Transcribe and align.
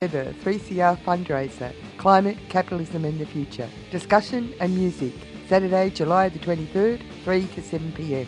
The 0.00 0.34
3CR 0.42 0.96
fundraiser, 1.02 1.74
Climate 1.98 2.38
Capitalism 2.48 3.04
in 3.04 3.18
the 3.18 3.26
Future. 3.26 3.68
Discussion 3.90 4.54
and 4.58 4.74
music. 4.74 5.12
Saturday, 5.46 5.90
July 5.90 6.30
the 6.30 6.38
23rd, 6.38 7.02
3 7.22 7.46
to 7.48 7.62
7 7.62 7.92
pm. 7.92 8.26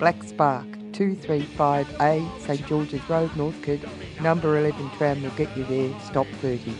Black 0.00 0.20
Spark, 0.24 0.66
235A, 0.90 2.40
St 2.40 2.66
George's 2.66 3.08
Road, 3.08 3.30
Northcote. 3.36 3.84
Number 4.20 4.58
11 4.58 4.90
tram 4.98 5.22
will 5.22 5.30
get 5.36 5.56
you 5.56 5.62
there, 5.62 5.96
stop 6.00 6.26
30. 6.40 6.74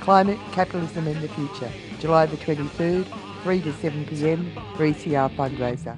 Climate 0.00 0.40
Capitalism 0.50 1.06
in 1.06 1.20
the 1.20 1.28
Future. 1.28 1.70
July 2.00 2.26
the 2.26 2.36
23rd, 2.38 3.06
3 3.44 3.60
to 3.62 3.72
7 3.74 4.06
pm. 4.06 4.52
3CR 4.74 5.30
fundraiser. 5.36 5.96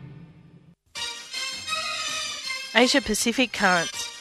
Asia 2.74 3.00
Pacific 3.00 3.54
Currents. 3.54 4.05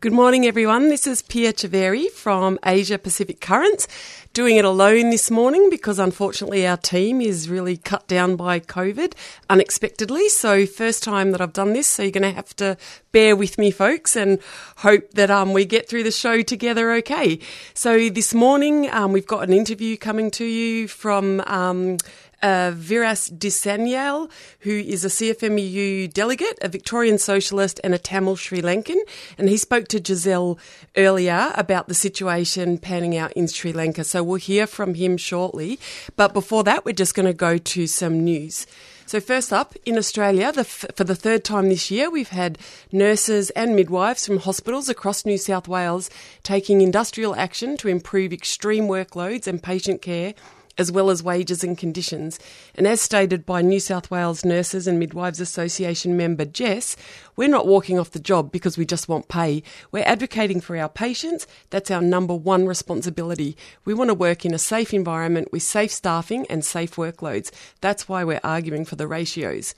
Good 0.00 0.14
morning, 0.14 0.46
everyone. 0.46 0.88
This 0.88 1.06
is 1.06 1.20
Pia 1.20 1.52
Chaveri 1.52 2.08
from 2.08 2.58
Asia 2.64 2.96
Pacific 2.96 3.38
Currents, 3.38 3.86
doing 4.32 4.56
it 4.56 4.64
alone 4.64 5.10
this 5.10 5.30
morning 5.30 5.68
because 5.68 5.98
unfortunately 5.98 6.66
our 6.66 6.78
team 6.78 7.20
is 7.20 7.50
really 7.50 7.76
cut 7.76 8.08
down 8.08 8.36
by 8.36 8.60
COVID 8.60 9.12
unexpectedly. 9.50 10.30
So 10.30 10.64
first 10.64 11.02
time 11.02 11.32
that 11.32 11.42
I've 11.42 11.52
done 11.52 11.74
this, 11.74 11.86
so 11.86 12.02
you're 12.02 12.12
going 12.12 12.22
to 12.22 12.30
have 12.30 12.56
to 12.56 12.78
bear 13.12 13.36
with 13.36 13.58
me, 13.58 13.70
folks, 13.70 14.16
and 14.16 14.38
hope 14.76 15.10
that 15.10 15.30
um, 15.30 15.52
we 15.52 15.66
get 15.66 15.86
through 15.86 16.04
the 16.04 16.10
show 16.10 16.40
together 16.40 16.92
okay. 16.92 17.38
So 17.74 18.08
this 18.08 18.32
morning 18.32 18.90
um, 18.92 19.12
we've 19.12 19.26
got 19.26 19.44
an 19.44 19.52
interview 19.52 19.98
coming 19.98 20.30
to 20.30 20.46
you 20.46 20.88
from. 20.88 21.42
Um, 21.42 21.98
uh, 22.42 22.72
Viras 22.74 23.30
Disanyal, 23.30 24.30
who 24.60 24.70
is 24.70 25.04
a 25.04 25.08
CFMEU 25.08 26.12
delegate, 26.12 26.58
a 26.62 26.68
Victorian 26.68 27.18
socialist, 27.18 27.80
and 27.84 27.94
a 27.94 27.98
Tamil 27.98 28.36
Sri 28.36 28.62
Lankan. 28.62 29.00
And 29.38 29.48
he 29.48 29.56
spoke 29.56 29.88
to 29.88 30.02
Giselle 30.04 30.58
earlier 30.96 31.52
about 31.54 31.88
the 31.88 31.94
situation 31.94 32.78
panning 32.78 33.16
out 33.16 33.32
in 33.32 33.48
Sri 33.48 33.72
Lanka. 33.72 34.04
So 34.04 34.22
we'll 34.22 34.36
hear 34.36 34.66
from 34.66 34.94
him 34.94 35.16
shortly. 35.16 35.78
But 36.16 36.32
before 36.32 36.64
that, 36.64 36.84
we're 36.84 36.92
just 36.92 37.14
going 37.14 37.26
to 37.26 37.34
go 37.34 37.58
to 37.58 37.86
some 37.86 38.24
news. 38.24 38.66
So, 39.10 39.18
first 39.18 39.52
up, 39.52 39.74
in 39.84 39.98
Australia, 39.98 40.52
the 40.52 40.60
f- 40.60 40.86
for 40.94 41.02
the 41.02 41.16
third 41.16 41.42
time 41.42 41.68
this 41.68 41.90
year, 41.90 42.08
we've 42.08 42.28
had 42.28 42.58
nurses 42.92 43.50
and 43.50 43.74
midwives 43.74 44.24
from 44.24 44.38
hospitals 44.38 44.88
across 44.88 45.26
New 45.26 45.36
South 45.36 45.66
Wales 45.66 46.10
taking 46.44 46.80
industrial 46.80 47.34
action 47.34 47.76
to 47.78 47.88
improve 47.88 48.32
extreme 48.32 48.84
workloads 48.84 49.48
and 49.48 49.60
patient 49.60 50.00
care 50.00 50.34
as 50.80 50.90
well 50.90 51.10
as 51.10 51.22
wages 51.22 51.62
and 51.62 51.76
conditions. 51.76 52.40
And 52.74 52.86
as 52.86 53.02
stated 53.02 53.44
by 53.44 53.60
New 53.60 53.78
South 53.78 54.10
Wales 54.10 54.46
Nurses 54.46 54.86
and 54.86 54.98
Midwives 54.98 55.38
Association 55.38 56.16
member 56.16 56.46
Jess, 56.46 56.96
we're 57.36 57.48
not 57.48 57.66
walking 57.66 57.98
off 57.98 58.12
the 58.12 58.18
job 58.18 58.50
because 58.50 58.78
we 58.78 58.86
just 58.86 59.06
want 59.06 59.28
pay. 59.28 59.62
We're 59.92 60.04
advocating 60.04 60.62
for 60.62 60.78
our 60.78 60.88
patients. 60.88 61.46
That's 61.68 61.90
our 61.90 62.00
number 62.00 62.34
one 62.34 62.66
responsibility. 62.66 63.58
We 63.84 63.92
want 63.92 64.08
to 64.08 64.14
work 64.14 64.46
in 64.46 64.54
a 64.54 64.58
safe 64.58 64.94
environment 64.94 65.52
with 65.52 65.62
safe 65.62 65.90
staffing 65.90 66.46
and 66.48 66.64
safe 66.64 66.96
workloads. 66.96 67.50
That's 67.82 68.08
why 68.08 68.24
we're 68.24 68.40
arguing 68.42 68.86
for 68.86 68.96
the 68.96 69.06
ratios. 69.06 69.74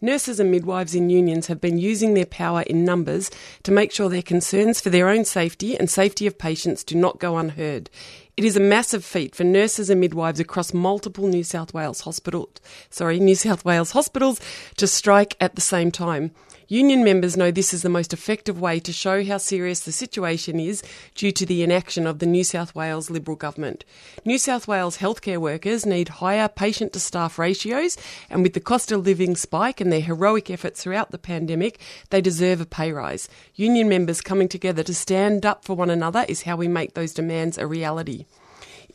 Nurses 0.00 0.38
and 0.38 0.50
midwives 0.50 0.94
in 0.94 1.08
unions 1.08 1.46
have 1.46 1.60
been 1.60 1.78
using 1.78 2.14
their 2.14 2.26
power 2.26 2.62
in 2.62 2.84
numbers 2.84 3.30
to 3.62 3.72
make 3.72 3.92
sure 3.92 4.08
their 4.08 4.22
concerns 4.22 4.78
for 4.80 4.90
their 4.90 5.08
own 5.08 5.24
safety 5.24 5.76
and 5.76 5.88
safety 5.90 6.26
of 6.26 6.38
patients 6.38 6.84
do 6.84 6.94
not 6.94 7.18
go 7.18 7.38
unheard. 7.38 7.88
It 8.36 8.44
is 8.44 8.54
a 8.54 8.60
massive 8.60 9.02
feat 9.02 9.34
for 9.34 9.44
nurses 9.44 9.88
and 9.88 9.98
midwives 9.98 10.40
across 10.40 10.74
multiple 10.74 11.26
New 11.26 11.42
South 11.42 11.72
Wales 11.72 12.02
hospitals, 12.02 12.50
sorry, 12.90 13.18
New 13.18 13.34
South 13.34 13.64
Wales 13.64 13.92
hospitals 13.92 14.42
to 14.76 14.86
strike 14.86 15.38
at 15.40 15.54
the 15.54 15.62
same 15.62 15.90
time. 15.90 16.32
Union 16.68 17.04
members 17.04 17.36
know 17.36 17.52
this 17.52 17.72
is 17.72 17.82
the 17.82 17.88
most 17.88 18.12
effective 18.12 18.60
way 18.60 18.80
to 18.80 18.92
show 18.92 19.24
how 19.24 19.38
serious 19.38 19.78
the 19.78 19.92
situation 19.92 20.58
is 20.58 20.82
due 21.14 21.30
to 21.30 21.46
the 21.46 21.62
inaction 21.62 22.08
of 22.08 22.18
the 22.18 22.26
New 22.26 22.42
South 22.42 22.74
Wales 22.74 23.08
Liberal 23.08 23.36
government. 23.36 23.84
New 24.24 24.36
South 24.36 24.66
Wales 24.66 24.98
healthcare 24.98 25.38
workers 25.38 25.86
need 25.86 26.08
higher 26.08 26.48
patient 26.48 26.92
to 26.92 26.98
staff 26.98 27.38
ratios, 27.38 27.96
and 28.28 28.42
with 28.42 28.54
the 28.54 28.58
cost 28.58 28.90
of 28.90 29.06
living 29.06 29.36
spike 29.36 29.80
and 29.80 29.92
their 29.92 30.00
heroic 30.00 30.50
efforts 30.50 30.82
throughout 30.82 31.12
the 31.12 31.18
pandemic, 31.18 31.78
they 32.10 32.20
deserve 32.20 32.60
a 32.60 32.66
pay 32.66 32.90
rise. 32.90 33.28
Union 33.54 33.88
members 33.88 34.20
coming 34.20 34.48
together 34.48 34.82
to 34.82 34.92
stand 34.94 35.46
up 35.46 35.64
for 35.64 35.76
one 35.76 35.90
another 35.90 36.26
is 36.28 36.42
how 36.42 36.56
we 36.56 36.66
make 36.66 36.94
those 36.94 37.14
demands 37.14 37.58
a 37.58 37.66
reality. 37.68 38.26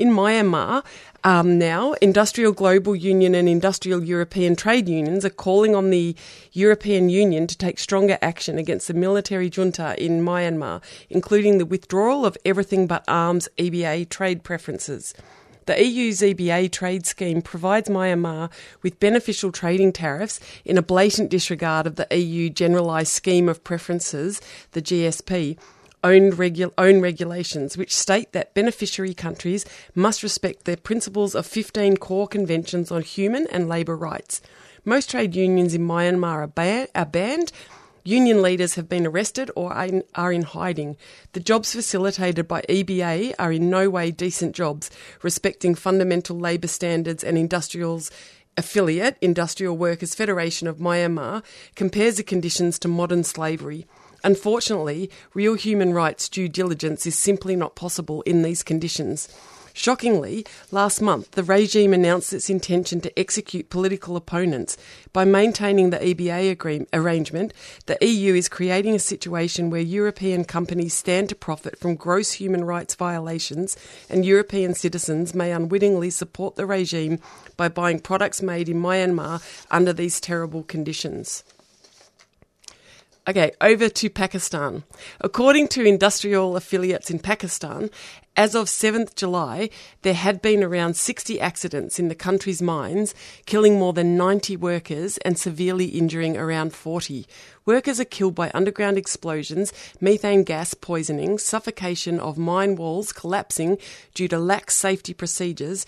In 0.01 0.09
Myanmar, 0.09 0.83
um, 1.23 1.59
now, 1.59 1.93
IndustriALL 2.01 2.55
Global 2.55 2.95
Union 2.95 3.35
and 3.35 3.47
IndustriALL 3.47 4.03
European 4.07 4.55
Trade 4.55 4.89
Unions 4.89 5.23
are 5.23 5.29
calling 5.29 5.75
on 5.75 5.91
the 5.91 6.15
European 6.53 7.09
Union 7.09 7.45
to 7.45 7.55
take 7.55 7.77
stronger 7.77 8.17
action 8.19 8.57
against 8.57 8.87
the 8.87 8.95
military 8.95 9.47
junta 9.47 9.93
in 10.03 10.23
Myanmar, 10.23 10.81
including 11.11 11.59
the 11.59 11.67
withdrawal 11.67 12.25
of 12.25 12.35
everything 12.43 12.87
but 12.87 13.05
arms 13.07 13.47
EBA 13.59 14.09
trade 14.09 14.43
preferences. 14.43 15.13
The 15.67 15.79
EU's 15.85 16.21
EBA 16.21 16.71
trade 16.71 17.05
scheme 17.05 17.43
provides 17.43 17.87
Myanmar 17.87 18.49
with 18.81 18.99
beneficial 18.99 19.51
trading 19.51 19.93
tariffs 19.93 20.39
in 20.65 20.79
a 20.79 20.81
blatant 20.81 21.29
disregard 21.29 21.85
of 21.85 21.97
the 21.97 22.07
EU 22.09 22.49
Generalised 22.49 23.13
Scheme 23.13 23.47
of 23.47 23.63
Preferences, 23.63 24.41
the 24.71 24.81
GSP 24.81 25.59
own, 26.03 26.31
regu- 26.31 26.73
own 26.77 27.01
regulations, 27.01 27.77
which 27.77 27.95
state 27.95 28.31
that 28.31 28.53
beneficiary 28.53 29.13
countries 29.13 29.65
must 29.95 30.23
respect 30.23 30.65
their 30.65 30.77
principles 30.77 31.35
of 31.35 31.45
15 31.45 31.97
core 31.97 32.27
conventions 32.27 32.91
on 32.91 33.01
human 33.01 33.47
and 33.51 33.69
labour 33.69 33.95
rights. 33.95 34.41
Most 34.83 35.11
trade 35.11 35.35
unions 35.35 35.73
in 35.73 35.81
Myanmar 35.87 36.43
are, 36.43 36.47
ban- 36.47 36.87
are 36.95 37.05
banned. 37.05 37.51
Union 38.03 38.41
leaders 38.41 38.73
have 38.75 38.89
been 38.89 39.05
arrested 39.05 39.51
or 39.55 39.71
are 39.73 40.33
in 40.33 40.41
hiding. 40.41 40.97
The 41.33 41.39
jobs 41.39 41.73
facilitated 41.73 42.47
by 42.47 42.61
EBA 42.63 43.35
are 43.37 43.51
in 43.51 43.69
no 43.69 43.91
way 43.91 44.09
decent 44.09 44.55
jobs, 44.55 44.89
respecting 45.21 45.75
fundamental 45.75 46.35
labour 46.35 46.67
standards 46.67 47.23
and 47.23 47.37
IndustriALL's 47.37 48.09
affiliate, 48.57 49.17
Industrial 49.21 49.77
Workers 49.77 50.15
Federation 50.15 50.67
of 50.67 50.77
Myanmar, 50.77 51.43
compares 51.75 52.17
the 52.17 52.23
conditions 52.23 52.79
to 52.79 52.87
modern 52.87 53.23
slavery. 53.23 53.85
Unfortunately, 54.23 55.09
real 55.33 55.55
human 55.55 55.93
rights 55.93 56.29
due 56.29 56.47
diligence 56.47 57.05
is 57.05 57.17
simply 57.17 57.55
not 57.55 57.75
possible 57.75 58.21
in 58.23 58.41
these 58.41 58.63
conditions. 58.63 59.27
Shockingly, 59.73 60.45
last 60.69 61.01
month 61.01 61.31
the 61.31 61.43
regime 61.43 61.93
announced 61.93 62.33
its 62.33 62.49
intention 62.49 62.99
to 63.01 63.19
execute 63.19 63.69
political 63.69 64.17
opponents. 64.17 64.75
By 65.13 65.23
maintaining 65.23 65.89
the 65.89 65.97
EBA 65.97 66.51
agree- 66.51 66.85
arrangement, 66.91 67.53
the 67.85 67.97
EU 68.05 68.33
is 68.35 68.49
creating 68.49 68.95
a 68.95 68.99
situation 68.99 69.69
where 69.69 69.81
European 69.81 70.43
companies 70.43 70.93
stand 70.93 71.29
to 71.29 71.35
profit 71.35 71.79
from 71.79 71.95
gross 71.95 72.33
human 72.33 72.65
rights 72.65 72.95
violations, 72.95 73.77
and 74.09 74.25
European 74.25 74.73
citizens 74.73 75.33
may 75.33 75.53
unwittingly 75.53 76.09
support 76.09 76.57
the 76.57 76.65
regime 76.65 77.19
by 77.55 77.69
buying 77.69 77.99
products 77.99 78.41
made 78.41 78.67
in 78.67 78.81
Myanmar 78.81 79.41
under 79.71 79.93
these 79.93 80.19
terrible 80.19 80.63
conditions. 80.63 81.43
Okay, 83.27 83.51
over 83.61 83.87
to 83.87 84.09
Pakistan. 84.09 84.83
According 85.19 85.67
to 85.69 85.83
IndustriALL 85.83 86.57
affiliates 86.57 87.11
in 87.11 87.19
Pakistan, 87.19 87.91
as 88.35 88.55
of 88.55 88.65
7th 88.65 89.13
July, 89.13 89.69
there 90.01 90.15
had 90.15 90.41
been 90.41 90.63
around 90.63 90.95
60 90.95 91.39
accidents 91.39 91.99
in 91.99 92.07
the 92.07 92.15
country's 92.15 92.63
mines, 92.63 93.13
killing 93.45 93.77
more 93.77 93.93
than 93.93 94.17
90 94.17 94.57
workers 94.57 95.19
and 95.19 95.37
severely 95.37 95.85
injuring 95.85 96.35
around 96.35 96.73
40. 96.73 97.27
Workers 97.63 97.99
are 97.99 98.05
killed 98.05 98.33
by 98.33 98.49
underground 98.55 98.97
explosions, 98.97 99.71
methane 99.99 100.43
gas 100.43 100.73
poisoning, 100.73 101.37
suffocation 101.37 102.19
of 102.19 102.39
mine 102.39 102.75
walls 102.75 103.13
collapsing 103.13 103.77
due 104.15 104.29
to 104.29 104.39
lax 104.39 104.75
safety 104.75 105.13
procedures, 105.13 105.85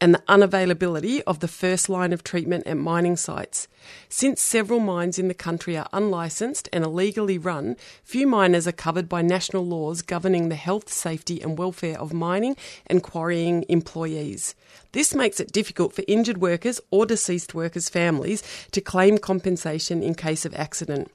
and 0.00 0.14
the 0.14 0.22
unavailability 0.28 1.22
of 1.26 1.40
the 1.40 1.48
first 1.48 1.88
line 1.88 2.12
of 2.12 2.22
treatment 2.22 2.66
at 2.66 2.76
mining 2.76 3.16
sites. 3.16 3.68
Since 4.08 4.40
several 4.40 4.80
mines 4.80 5.18
in 5.18 5.28
the 5.28 5.34
country 5.34 5.76
are 5.76 5.88
unlicensed 5.92 6.68
and 6.72 6.84
illegally 6.84 7.38
run, 7.38 7.76
few 8.02 8.26
miners 8.26 8.66
are 8.66 8.72
covered 8.72 9.08
by 9.08 9.22
national 9.22 9.66
laws 9.66 10.02
governing 10.02 10.48
the 10.48 10.54
health, 10.56 10.92
safety, 10.92 11.40
and 11.40 11.58
welfare 11.58 11.98
of 11.98 12.12
mining 12.12 12.56
and 12.86 13.02
quarrying 13.02 13.64
employees. 13.68 14.54
This 14.92 15.14
makes 15.14 15.40
it 15.40 15.52
difficult 15.52 15.92
for 15.92 16.04
injured 16.08 16.38
workers 16.38 16.80
or 16.90 17.06
deceased 17.06 17.54
workers' 17.54 17.88
families 17.88 18.42
to 18.72 18.80
claim 18.80 19.18
compensation 19.18 20.02
in 20.02 20.14
case 20.14 20.44
of 20.44 20.54
accident. 20.54 21.10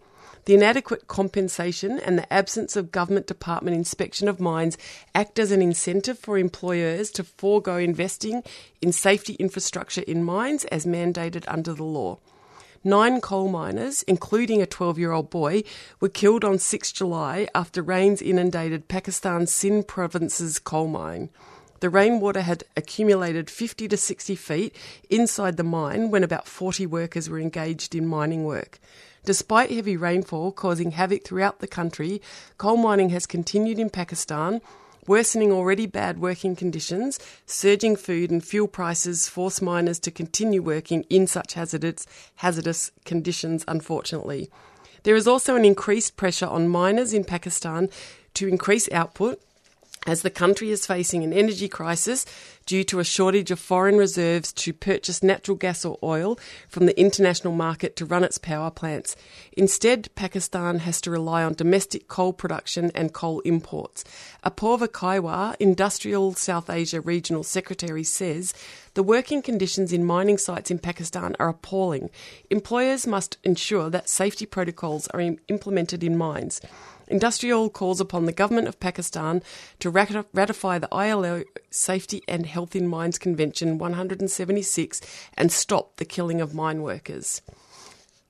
The 0.45 0.55
inadequate 0.55 1.07
compensation 1.07 1.99
and 1.99 2.17
the 2.17 2.31
absence 2.33 2.75
of 2.75 2.91
government 2.91 3.27
department 3.27 3.77
inspection 3.77 4.27
of 4.27 4.39
mines 4.39 4.77
act 5.13 5.37
as 5.37 5.51
an 5.51 5.61
incentive 5.61 6.17
for 6.17 6.37
employers 6.37 7.11
to 7.11 7.23
forego 7.23 7.77
investing 7.77 8.43
in 8.81 8.91
safety 8.91 9.33
infrastructure 9.33 10.01
in 10.01 10.23
mines 10.23 10.65
as 10.65 10.85
mandated 10.85 11.45
under 11.47 11.73
the 11.73 11.83
law. 11.83 12.17
Nine 12.83 13.21
coal 13.21 13.47
miners, 13.47 14.01
including 14.03 14.59
a 14.59 14.65
12 14.65 14.97
year 14.97 15.11
old 15.11 15.29
boy, 15.29 15.61
were 15.99 16.09
killed 16.09 16.43
on 16.43 16.57
6 16.57 16.91
July 16.91 17.47
after 17.53 17.83
rains 17.83 18.23
inundated 18.23 18.87
Pakistan's 18.87 19.51
Sindh 19.51 19.87
province's 19.87 20.57
coal 20.57 20.87
mine. 20.87 21.29
The 21.81 21.89
rainwater 21.89 22.41
had 22.41 22.63
accumulated 22.77 23.49
50 23.49 23.87
to 23.87 23.97
60 23.97 24.35
feet 24.35 24.75
inside 25.09 25.57
the 25.57 25.63
mine 25.63 26.11
when 26.11 26.23
about 26.23 26.47
40 26.47 26.85
workers 26.85 27.27
were 27.27 27.39
engaged 27.39 27.95
in 27.95 28.05
mining 28.05 28.43
work. 28.43 28.79
Despite 29.25 29.71
heavy 29.71 29.97
rainfall 29.97 30.51
causing 30.51 30.91
havoc 30.91 31.23
throughout 31.23 31.57
the 31.57 31.67
country, 31.67 32.21
coal 32.59 32.77
mining 32.77 33.09
has 33.09 33.25
continued 33.25 33.79
in 33.79 33.89
Pakistan, 33.89 34.61
worsening 35.07 35.51
already 35.51 35.87
bad 35.87 36.19
working 36.19 36.55
conditions, 36.55 37.19
surging 37.47 37.95
food 37.95 38.29
and 38.29 38.45
fuel 38.45 38.67
prices 38.67 39.27
force 39.27 39.59
miners 39.59 39.97
to 40.01 40.11
continue 40.11 40.61
working 40.61 41.03
in 41.09 41.25
such 41.25 41.55
hazardous, 41.55 42.05
hazardous 42.35 42.91
conditions, 43.05 43.65
unfortunately. 43.67 44.51
There 45.01 45.15
is 45.15 45.27
also 45.27 45.55
an 45.55 45.65
increased 45.65 46.15
pressure 46.15 46.45
on 46.45 46.69
miners 46.69 47.11
in 47.11 47.23
Pakistan 47.23 47.89
to 48.35 48.47
increase 48.47 48.87
output 48.91 49.41
as 50.07 50.23
the 50.23 50.29
country 50.29 50.71
is 50.71 50.85
facing 50.85 51.23
an 51.23 51.31
energy 51.31 51.67
crisis 51.67 52.25
due 52.65 52.83
to 52.83 52.99
a 52.99 53.03
shortage 53.03 53.51
of 53.51 53.59
foreign 53.59 53.97
reserves 53.97 54.51
to 54.53 54.73
purchase 54.73 55.21
natural 55.21 55.55
gas 55.55 55.85
or 55.85 55.97
oil 56.01 56.39
from 56.67 56.85
the 56.85 56.99
international 56.99 57.53
market 57.53 57.95
to 57.95 58.05
run 58.05 58.23
its 58.23 58.37
power 58.37 58.71
plants. 58.71 59.15
Instead, 59.53 60.09
Pakistan 60.15 60.79
has 60.79 61.01
to 61.01 61.11
rely 61.11 61.43
on 61.43 61.53
domestic 61.53 62.07
coal 62.07 62.33
production 62.33 62.91
and 62.95 63.13
coal 63.13 63.41
imports. 63.41 64.03
Apoorva 64.43 64.87
Kaiwar, 64.87 65.55
IndustriALL 65.57 66.35
South 66.37 66.69
Asia 66.69 67.01
Regional 67.01 67.43
Secretary, 67.43 68.03
says 68.03 68.53
the 68.93 69.03
working 69.03 69.41
conditions 69.41 69.93
in 69.93 70.03
mining 70.03 70.37
sites 70.37 70.71
in 70.71 70.79
Pakistan 70.79 71.35
are 71.39 71.49
appalling. 71.49 72.09
Employers 72.49 73.05
must 73.05 73.37
ensure 73.43 73.89
that 73.89 74.09
safety 74.09 74.45
protocols 74.45 75.07
are 75.09 75.21
implemented 75.47 76.03
in 76.03 76.17
mines. 76.17 76.59
IndustriALL 77.11 77.73
calls 77.73 77.99
upon 77.99 78.25
the 78.25 78.31
government 78.31 78.67
of 78.67 78.79
Pakistan 78.79 79.43
to 79.79 79.89
ratify 79.89 80.79
the 80.79 80.93
ILO 80.93 81.43
Safety 81.69 82.21
and 82.27 82.45
Health 82.45 82.75
in 82.75 82.87
Mines 82.87 83.19
Convention 83.19 83.77
176 83.77 85.01
and 85.35 85.51
stop 85.51 85.97
the 85.97 86.05
killing 86.05 86.39
of 86.39 86.55
mine 86.55 86.81
workers. 86.81 87.41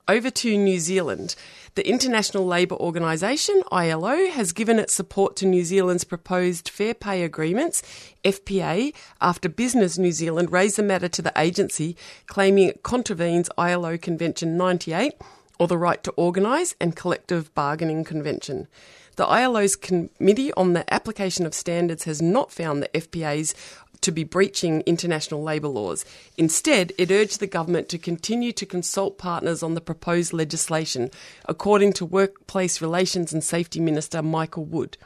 Over 0.07 0.31
to 0.31 0.57
New 0.57 0.79
Zealand. 0.79 1.35
The 1.75 1.87
International 1.87 2.45
Labour 2.45 2.75
Organisation, 2.75 3.61
ILO, 3.71 4.29
has 4.31 4.51
given 4.51 4.79
its 4.79 4.93
support 4.93 5.37
to 5.37 5.45
New 5.45 5.63
Zealand's 5.63 6.03
proposed 6.03 6.67
Fair 6.67 6.93
Pay 6.93 7.23
Agreements, 7.23 7.81
FPA, 8.25 8.93
after 9.21 9.47
Business 9.47 9.97
New 9.97 10.11
Zealand 10.11 10.51
raised 10.51 10.77
the 10.77 10.83
matter 10.83 11.07
to 11.07 11.21
the 11.21 11.31
agency, 11.37 11.95
claiming 12.25 12.67
it 12.67 12.83
contravenes 12.83 13.49
ILO 13.57 13.97
Convention 13.97 14.57
98 14.57 15.13
or 15.61 15.67
the 15.67 15.77
Right 15.77 16.03
to 16.03 16.11
Organise 16.13 16.73
and 16.81 16.95
Collective 16.95 17.53
Bargaining 17.53 18.03
Convention. 18.03 18.67
The 19.15 19.27
ILO's 19.27 19.75
Committee 19.75 20.51
on 20.53 20.73
the 20.73 20.91
Application 20.91 21.45
of 21.45 21.53
Standards 21.53 22.05
has 22.05 22.19
not 22.19 22.51
found 22.51 22.81
the 22.81 22.87
FPAs 22.99 23.53
to 24.01 24.11
be 24.11 24.23
breaching 24.23 24.81
international 24.87 25.43
labour 25.43 25.67
laws. 25.67 26.03
Instead, 26.35 26.93
it 26.97 27.11
urged 27.11 27.39
the 27.39 27.45
government 27.45 27.89
to 27.89 27.99
continue 27.99 28.51
to 28.53 28.65
consult 28.65 29.19
partners 29.19 29.61
on 29.61 29.75
the 29.75 29.81
proposed 29.81 30.33
legislation, 30.33 31.11
according 31.45 31.93
to 31.93 32.07
Workplace 32.07 32.81
Relations 32.81 33.31
and 33.31 33.43
Safety 33.43 33.79
Minister 33.79 34.23
Michael 34.23 34.65
Wood. 34.65 34.97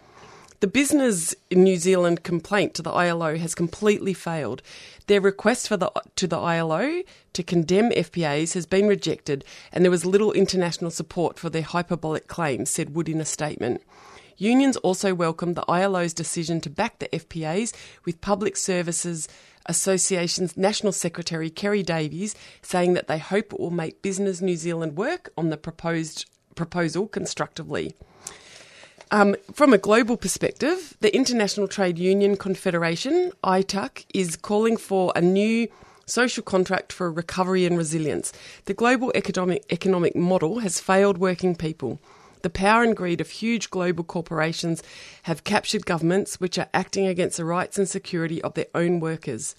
The 0.66 0.72
Business 0.72 1.36
in 1.52 1.64
New 1.64 1.78
Zealand 1.78 2.24
complaint 2.24 2.74
to 2.74 2.82
the 2.82 2.90
ILO 2.90 3.38
has 3.38 3.54
completely 3.54 4.16
failed. 4.16 4.64
Their 5.06 5.22
request 5.22 5.68
for 5.68 5.78
the, 5.78 5.92
to 6.16 6.26
the 6.26 6.40
ILO 6.40 7.04
to 7.34 7.44
condemn 7.44 7.92
FPAs 7.92 8.56
has 8.56 8.66
been 8.66 8.88
rejected, 8.88 9.46
and 9.72 9.84
there 9.84 9.92
was 9.92 10.08
little 10.08 10.32
international 10.32 10.90
support 10.90 11.38
for 11.38 11.52
their 11.52 11.62
hyperbolic 11.62 12.28
claims, 12.28 12.72
said 12.72 12.96
Wood 12.96 13.10
in 13.10 13.22
a 13.22 13.26
statement. 13.26 13.84
Unions 14.38 14.76
also 14.78 15.14
welcomed 15.14 15.54
the 15.54 15.72
ILO's 15.72 16.16
decision 16.16 16.60
to 16.62 16.70
back 16.72 16.98
the 16.98 17.10
FPAs, 17.10 17.72
with 18.04 18.20
Public 18.22 18.58
Services 18.58 19.28
Association's 19.68 20.58
National 20.58 20.92
Secretary 20.92 21.52
Kerry 21.52 21.84
Davies 21.84 22.34
saying 22.64 22.96
that 22.96 23.08
they 23.08 23.20
hope 23.20 23.54
it 23.54 23.60
will 23.60 23.70
make 23.70 24.02
Business 24.02 24.42
New 24.42 24.56
Zealand 24.56 24.98
work 24.98 25.32
on 25.38 25.52
the 25.52 25.58
proposed 25.58 26.26
proposal 26.56 27.08
constructively. 27.08 27.94
Um, 29.12 29.36
from 29.54 29.72
a 29.72 29.78
global 29.78 30.18
perspective, 30.18 30.98
the 31.00 31.16
International 31.16 31.68
Trade 31.68 32.00
Union 32.00 32.38
Confederation, 32.38 33.32
ITUC, 33.44 34.06
is 34.14 34.36
calling 34.36 34.78
for 34.78 35.14
a 35.16 35.22
new 35.22 35.68
social 36.08 36.44
contract 36.44 36.92
for 36.92 37.12
recovery 37.12 37.66
and 37.66 37.78
resilience. 37.78 38.34
The 38.66 38.74
global 38.74 39.12
economic, 39.16 39.64
economic 39.72 40.16
model 40.16 40.60
has 40.60 40.80
failed 40.80 41.18
working 41.18 41.56
people. 41.56 42.00
The 42.42 42.50
power 42.50 42.84
and 42.84 42.96
greed 42.96 43.22
of 43.22 43.30
huge 43.30 43.70
global 43.70 44.04
corporations 44.04 44.84
have 45.24 45.44
captured 45.44 45.86
governments 45.86 46.40
which 46.40 46.60
are 46.60 46.70
acting 46.74 47.08
against 47.08 47.38
the 47.38 47.46
rights 47.46 47.78
and 47.78 47.90
security 47.90 48.42
of 48.42 48.54
their 48.54 48.68
own 48.76 49.00
workers. 49.00 49.56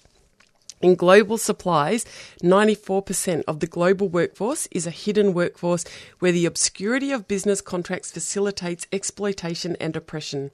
In 0.79 0.93
global 0.93 1.39
supplies, 1.39 2.05
94% 2.43 3.43
of 3.47 3.59
the 3.59 3.67
global 3.67 4.09
workforce 4.09 4.67
is 4.69 4.85
a 4.85 4.91
hidden 4.91 5.33
workforce 5.33 5.83
where 6.19 6.31
the 6.31 6.45
obscurity 6.45 7.11
of 7.11 7.27
business 7.27 7.61
contracts 7.61 8.11
facilitates 8.11 8.85
exploitation 8.91 9.75
and 9.79 9.95
oppression. 9.95 10.51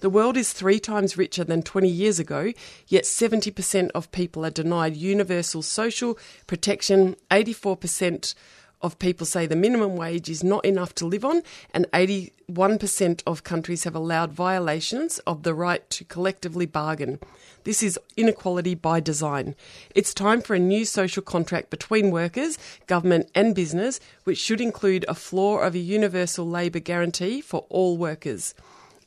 The 0.00 0.08
world 0.08 0.36
is 0.36 0.52
three 0.52 0.78
times 0.78 1.18
richer 1.18 1.44
than 1.44 1.62
20 1.62 1.88
years 1.88 2.18
ago, 2.18 2.52
yet 2.86 3.04
70% 3.04 3.90
of 3.94 4.12
people 4.12 4.46
are 4.46 4.50
denied 4.50 4.96
universal 4.96 5.60
social 5.60 6.16
protection, 6.46 7.16
84% 7.30 8.34
of 8.80 8.98
people 8.98 9.26
say 9.26 9.46
the 9.46 9.56
minimum 9.56 9.96
wage 9.96 10.28
is 10.28 10.44
not 10.44 10.64
enough 10.64 10.94
to 10.96 11.06
live 11.06 11.24
on, 11.24 11.42
and 11.72 11.86
81% 11.92 13.22
of 13.26 13.44
countries 13.44 13.84
have 13.84 13.94
allowed 13.94 14.32
violations 14.32 15.18
of 15.20 15.42
the 15.42 15.54
right 15.54 15.88
to 15.90 16.04
collectively 16.04 16.66
bargain. 16.66 17.18
This 17.64 17.82
is 17.82 17.98
inequality 18.16 18.74
by 18.74 19.00
design. 19.00 19.54
It's 19.94 20.14
time 20.14 20.40
for 20.40 20.54
a 20.54 20.60
new 20.60 20.84
social 20.84 21.22
contract 21.22 21.70
between 21.70 22.10
workers, 22.10 22.56
government, 22.86 23.30
and 23.34 23.54
business, 23.54 24.00
which 24.24 24.38
should 24.38 24.60
include 24.60 25.04
a 25.08 25.14
floor 25.14 25.64
of 25.64 25.74
a 25.74 25.78
universal 25.78 26.48
labour 26.48 26.78
guarantee 26.78 27.40
for 27.40 27.66
all 27.68 27.96
workers. 27.96 28.54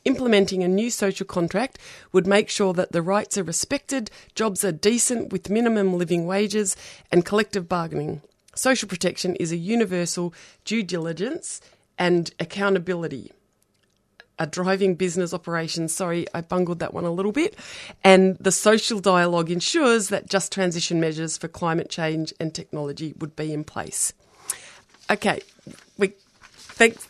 Implementing 0.04 0.64
a 0.64 0.68
new 0.68 0.90
social 0.90 1.28
contract 1.28 1.78
would 2.12 2.26
make 2.26 2.50
sure 2.50 2.74
that 2.74 2.92
the 2.92 3.04
rights 3.04 3.38
are 3.38 3.44
respected, 3.44 4.10
jobs 4.34 4.66
are 4.66 4.72
decent 4.72 5.32
with 5.32 5.50
minimum 5.50 5.94
living 5.94 6.26
wages, 6.26 6.76
and 7.12 7.24
collective 7.24 7.70
bargaining. 7.70 8.22
Social 8.56 8.88
protection 8.88 9.36
is 9.36 9.52
a 9.52 9.58
universal 9.58 10.34
due 10.66 10.84
diligence 10.84 11.62
and 11.98 12.32
accountability. 12.40 13.32
A 14.40 14.48
driving 14.48 14.96
business 14.96 15.34
operation. 15.34 15.88
Sorry, 15.88 16.26
I 16.34 16.42
bungled 16.42 16.80
that 16.80 16.94
one 16.94 17.06
a 17.06 17.12
little 17.12 17.32
bit. 17.32 17.56
And 18.04 18.38
the 18.40 18.52
social 18.52 19.00
dialogue 19.00 19.52
ensures 19.52 20.10
that 20.10 20.30
just 20.30 20.52
transition 20.52 21.00
measures 21.00 21.38
for 21.38 21.48
climate 21.48 21.90
change 21.90 22.34
and 22.40 22.54
technology 22.54 23.14
would 23.20 23.36
be 23.36 23.54
in 23.54 23.64
place. 23.64 24.14
Okay, 25.12 25.42
we 25.98 26.14
thanks. 26.56 27.08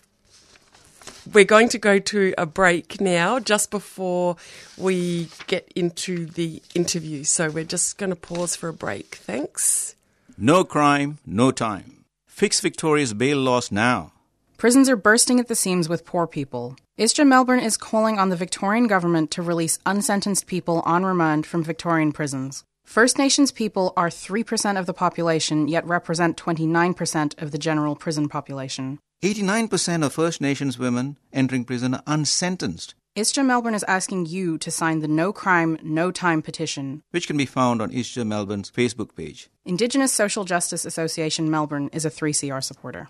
We're 1.32 1.46
going 1.46 1.70
to 1.70 1.78
go 1.78 2.00
to 2.00 2.34
a 2.38 2.46
break 2.46 3.00
now, 3.00 3.40
just 3.40 3.70
before 3.70 4.36
we 4.78 5.30
get 5.48 5.72
into 5.76 6.26
the 6.26 6.62
interview. 6.74 7.24
So 7.24 7.50
we're 7.50 7.64
just 7.64 7.98
going 7.98 8.10
to 8.10 8.16
pause 8.16 8.56
for 8.56 8.70
a 8.70 8.74
break. 8.74 9.16
Thanks. 9.16 9.96
No 10.44 10.64
crime, 10.64 11.20
no 11.24 11.52
time. 11.52 12.04
Fix 12.28 12.62
Victoria's 12.62 13.14
bail 13.14 13.38
laws 13.38 13.72
now. 13.72 14.12
Prisons 14.58 14.90
are 14.90 14.96
bursting 14.96 15.40
at 15.40 15.48
the 15.48 15.54
seams 15.54 15.88
with 15.88 16.04
poor 16.04 16.26
people. 16.26 16.76
ISJA 16.98 17.28
Melbourne 17.28 17.60
is 17.60 17.78
calling 17.78 18.18
on 18.18 18.30
the 18.30 18.36
Victorian 18.36 18.88
Government 18.88 19.30
to 19.32 19.44
release 19.44 19.78
unsentenced 19.86 20.48
people 20.48 20.82
on 20.84 21.06
remand 21.06 21.46
from 21.46 21.64
Victorian 21.64 22.12
prisons. 22.12 22.64
First 22.84 23.20
Nations 23.20 23.52
people 23.52 23.94
are 23.96 24.10
3% 24.10 24.80
of 24.80 24.88
the 24.88 24.96
population, 24.96 25.68
yet 25.68 25.86
represent 25.86 26.38
29% 26.38 27.40
of 27.40 27.52
the 27.52 27.60
general 27.60 27.96
prison 27.96 28.28
population. 28.28 28.98
89% 29.22 30.04
of 30.04 30.12
First 30.12 30.42
Nations 30.42 30.80
women 30.80 31.18
entering 31.32 31.66
prison 31.66 31.94
are 31.94 32.04
unsentenced. 32.08 32.96
ISJA 33.18 33.46
Melbourne 33.46 33.74
is 33.74 33.84
asking 33.90 34.28
you 34.28 34.58
to 34.60 34.72
sign 34.72 35.00
the 35.00 35.08
No 35.10 35.34
Crime, 35.34 35.78
No 35.84 36.12
Time 36.12 36.42
petition, 36.42 37.04
which 37.12 37.28
can 37.28 37.36
be 37.36 37.46
found 37.46 37.82
on 37.82 37.92
ISJA 37.92 38.26
Melbourne's 38.26 38.72
Facebook 38.72 39.14
page. 39.18 39.50
Indigenous 39.66 40.14
Social 40.14 40.46
Justice 40.46 40.86
Association 40.86 41.52
Melbourne 41.52 41.90
is 41.92 42.06
a 42.06 42.10
3CR 42.10 42.64
supporter. 42.64 43.10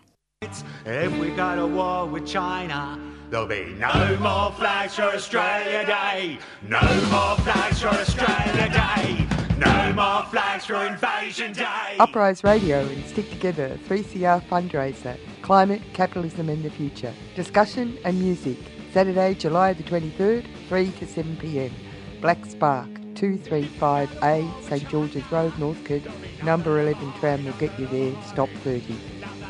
If 0.87 1.15
we 1.19 1.29
go 1.29 1.55
to 1.55 1.67
war 1.67 2.07
with 2.07 2.25
China, 2.25 2.99
there'll 3.29 3.45
be 3.45 3.75
no 3.77 4.17
more 4.19 4.51
flags 4.53 4.95
for 4.95 5.03
Australia 5.03 5.85
Day. 5.85 6.39
No 6.67 6.81
more 7.11 7.37
flags 7.45 7.79
for 7.83 7.89
Australia 7.89 8.69
Day. 8.69 9.27
No 9.59 9.93
more 9.93 10.23
flags 10.31 10.65
for 10.65 10.83
Invasion 10.83 11.53
Day. 11.53 11.97
Uprise 11.99 12.43
Radio 12.43 12.79
and 12.79 13.05
Stick 13.05 13.29
Together 13.29 13.77
3CR 13.87 14.41
fundraiser, 14.47 15.15
Climate, 15.43 15.83
Capitalism 15.93 16.49
and 16.49 16.63
the 16.63 16.71
Future. 16.71 17.13
Discussion 17.35 17.99
and 18.03 18.19
music, 18.19 18.57
Saturday, 18.91 19.33
July 19.33 19.71
the 19.71 19.83
23rd, 19.83 20.45
3 20.67 20.91
to 20.91 21.07
7 21.07 21.37
pm. 21.37 21.71
Black 22.19 22.45
Spark, 22.45 22.89
235A, 23.13 24.63
St 24.63 24.89
George's 24.89 25.31
Road, 25.31 25.57
Northcote. 25.57 26.05
Number 26.43 26.77
11 26.81 27.13
tram 27.13 27.45
will 27.45 27.53
get 27.53 27.77
you 27.79 27.87
there, 27.87 28.13
stop 28.23 28.49
30. 28.65 28.97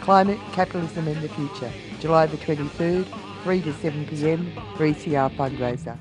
Climate, 0.01 0.39
Capitalism 0.51 1.07
and 1.07 1.21
the 1.23 1.29
Future, 1.29 1.71
July 1.99 2.27
the 2.27 2.37
23rd, 2.37 3.07
3 3.43 3.61
to 3.63 3.73
7 3.73 4.05
pm, 4.05 4.51
3CR 4.75 5.35
fundraiser. 5.35 5.97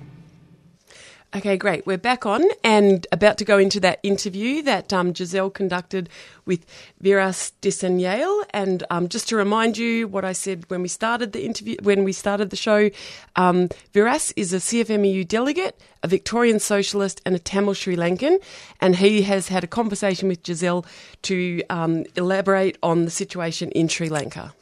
Okay, 1.32 1.56
great. 1.56 1.86
We're 1.86 1.96
back 1.96 2.26
on 2.26 2.42
and 2.64 3.06
about 3.12 3.38
to 3.38 3.44
go 3.44 3.56
into 3.56 3.78
that 3.80 4.00
interview 4.02 4.62
that 4.62 4.92
um, 4.92 5.14
Giselle 5.14 5.48
conducted 5.48 6.08
with 6.44 6.66
Viras 7.00 7.52
Disanyale. 7.62 8.42
And 8.50 8.82
um, 8.90 9.08
just 9.08 9.28
to 9.28 9.36
remind 9.36 9.78
you 9.78 10.08
what 10.08 10.24
I 10.24 10.32
said 10.32 10.68
when 10.68 10.82
we 10.82 10.88
started 10.88 11.30
the 11.30 11.44
interview, 11.44 11.76
when 11.84 12.02
we 12.02 12.12
started 12.12 12.50
the 12.50 12.56
show, 12.56 12.90
um, 13.36 13.68
Viras 13.94 14.32
is 14.34 14.52
a 14.52 14.56
CFMEU 14.56 15.28
delegate, 15.28 15.80
a 16.02 16.08
Victorian 16.08 16.58
socialist, 16.58 17.20
and 17.24 17.36
a 17.36 17.38
Tamil 17.38 17.74
Sri 17.74 17.94
Lankan. 17.94 18.42
And 18.80 18.96
he 18.96 19.22
has 19.22 19.46
had 19.46 19.62
a 19.62 19.68
conversation 19.68 20.26
with 20.26 20.44
Giselle 20.44 20.84
to 21.22 21.62
um, 21.70 22.06
elaborate 22.16 22.76
on 22.82 23.04
the 23.04 23.10
situation 23.10 23.70
in 23.70 23.86
Sri 23.86 24.08
Lanka. 24.08 24.52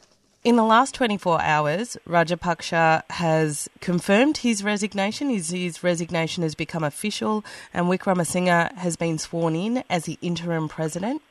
In 0.41 0.55
the 0.55 0.63
last 0.63 0.95
24 0.95 1.41
hours, 1.41 1.97
Rajapaksa 2.07 3.03
has 3.09 3.67
confirmed 3.81 4.37
his 4.37 4.63
resignation. 4.63 5.29
His, 5.29 5.49
his, 5.49 5.83
resignation 5.83 6.43
has 6.43 6.55
become 6.55 6.81
official, 6.81 7.43
and 7.73 7.87
Wickremesinghe 7.87 8.73
has 8.75 8.95
been 8.95 9.17
sworn 9.17 9.53
in 9.53 9.83
as 9.89 10.05
the 10.05 10.17
interim 10.21 10.69
president. 10.69 11.21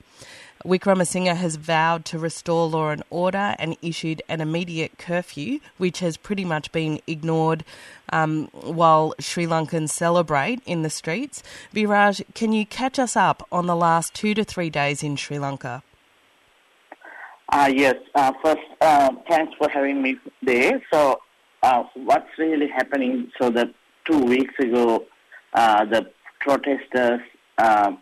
Wickremesinghe 0.62 1.34
has 1.34 1.56
vowed 1.56 2.04
to 2.04 2.18
restore 2.18 2.68
law 2.68 2.90
and 2.90 3.02
order 3.08 3.56
and 3.58 3.78
issued 3.80 4.20
an 4.28 4.42
immediate 4.42 4.98
curfew, 4.98 5.60
which 5.78 6.00
has 6.00 6.18
pretty 6.18 6.44
much 6.44 6.70
been 6.70 7.00
ignored 7.06 7.64
um, 8.12 8.48
while 8.52 9.14
Sri 9.18 9.46
Lankans 9.46 9.88
celebrate 9.88 10.60
in 10.66 10.82
the 10.82 10.90
streets. 10.90 11.42
Viraj, 11.74 12.22
can 12.34 12.52
you 12.52 12.66
catch 12.66 12.98
us 12.98 13.16
up 13.16 13.46
on 13.50 13.64
the 13.64 13.76
last 13.76 14.12
two 14.12 14.34
to 14.34 14.44
three 14.44 14.68
days 14.68 15.02
in 15.02 15.16
Sri 15.16 15.38
Lanka? 15.38 15.82
Uh, 17.50 17.70
yes. 17.74 17.94
Uh, 18.14 18.32
first, 18.42 18.60
uh, 18.80 19.10
thanks 19.28 19.54
for 19.56 19.68
having 19.70 20.02
me 20.02 20.16
there. 20.42 20.82
So, 20.92 21.20
uh, 21.62 21.84
what's 21.94 22.28
really 22.38 22.68
happening? 22.68 23.30
So, 23.40 23.48
that 23.50 23.72
two 24.04 24.22
weeks 24.22 24.54
ago, 24.58 25.06
uh, 25.54 25.84
the 25.86 26.10
protesters 26.40 27.20
uh, 27.56 27.92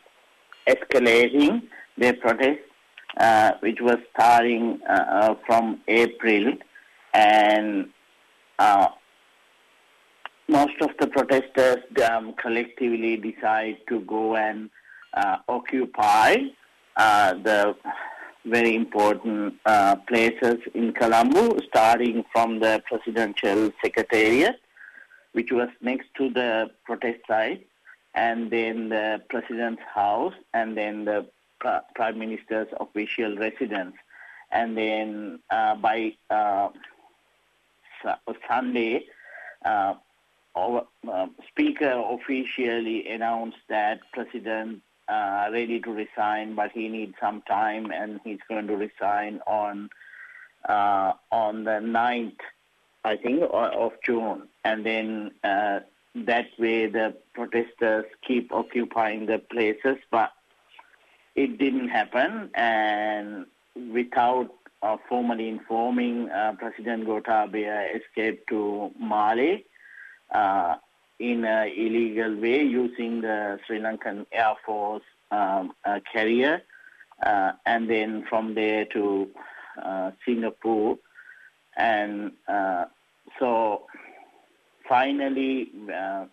escalating 0.66 1.62
their 1.96 2.14
protest, 2.14 2.60
which 3.60 3.80
was 3.80 3.98
starting 4.14 4.80
from 5.46 5.80
April, 5.86 6.54
and 7.14 7.88
most 10.48 10.74
of 10.80 10.90
the 10.98 11.06
protesters 11.06 11.78
um, 12.10 12.34
collectively 12.34 13.16
decide 13.16 13.78
to 13.88 14.00
go 14.00 14.36
and 14.36 14.70
occupy 15.48 16.36
the 16.96 17.76
very 18.46 18.74
important 18.74 19.54
uh, 19.66 19.96
places 20.08 20.56
in 20.74 20.92
Colombo, 20.92 21.58
starting 21.68 22.24
from 22.32 22.60
the 22.60 22.82
presidential 22.86 23.72
secretariat, 23.82 24.60
which 25.32 25.50
was 25.52 25.68
next 25.80 26.08
to 26.16 26.30
the 26.30 26.70
protest 26.84 27.20
site, 27.26 27.66
and 28.14 28.50
then 28.50 28.88
the 28.88 29.20
president's 29.28 29.82
house, 29.94 30.34
and 30.54 30.76
then 30.76 31.04
the 31.04 31.26
prime 31.94 32.18
minister's 32.18 32.68
official 32.78 33.36
residence. 33.36 33.96
And 34.52 34.76
then 34.76 35.40
uh, 35.50 35.74
by 35.76 36.14
uh, 36.30 36.68
Sunday, 38.48 39.06
uh, 39.64 39.94
our, 40.54 40.86
uh, 41.12 41.26
Speaker 41.48 42.02
officially 42.08 43.08
announced 43.08 43.58
that 43.68 44.00
President 44.12 44.80
uh, 45.08 45.48
ready 45.52 45.80
to 45.80 45.90
resign, 45.90 46.54
but 46.54 46.72
he 46.72 46.88
needs 46.88 47.14
some 47.20 47.42
time, 47.42 47.90
and 47.92 48.20
he's 48.24 48.40
going 48.48 48.66
to 48.66 48.76
resign 48.76 49.40
on 49.46 49.88
uh, 50.68 51.12
on 51.30 51.64
the 51.64 51.78
9th, 51.80 52.40
I 53.04 53.16
think, 53.16 53.42
of 53.52 53.92
June, 54.04 54.48
and 54.64 54.84
then 54.84 55.30
uh, 55.44 55.80
that 56.14 56.46
way 56.58 56.86
the 56.86 57.14
protesters 57.34 58.06
keep 58.26 58.52
occupying 58.52 59.26
the 59.26 59.38
places, 59.38 59.98
but 60.10 60.32
it 61.36 61.58
didn't 61.58 61.88
happen, 61.88 62.50
and 62.54 63.46
without 63.92 64.50
uh, 64.82 64.96
formally 65.08 65.48
informing 65.48 66.28
uh, 66.30 66.54
President 66.58 67.06
Gotabaya 67.06 67.88
escaped 67.94 68.48
to 68.48 68.90
Male. 69.00 69.58
Uh, 70.32 70.76
in 71.18 71.44
an 71.44 71.68
illegal 71.68 72.34
way 72.36 72.62
using 72.62 73.20
the 73.22 73.58
Sri 73.66 73.78
Lankan 73.80 74.26
Air 74.32 74.54
Force 74.64 75.02
um, 75.30 75.72
uh, 75.84 76.00
carrier, 76.12 76.62
uh, 77.24 77.52
and 77.64 77.88
then 77.88 78.24
from 78.28 78.54
there 78.54 78.84
to 78.86 79.28
uh, 79.82 80.10
Singapore. 80.24 80.98
And 81.76 82.32
uh, 82.48 82.86
so 83.38 83.86
finally, 84.88 85.70
uh, 85.92 86.26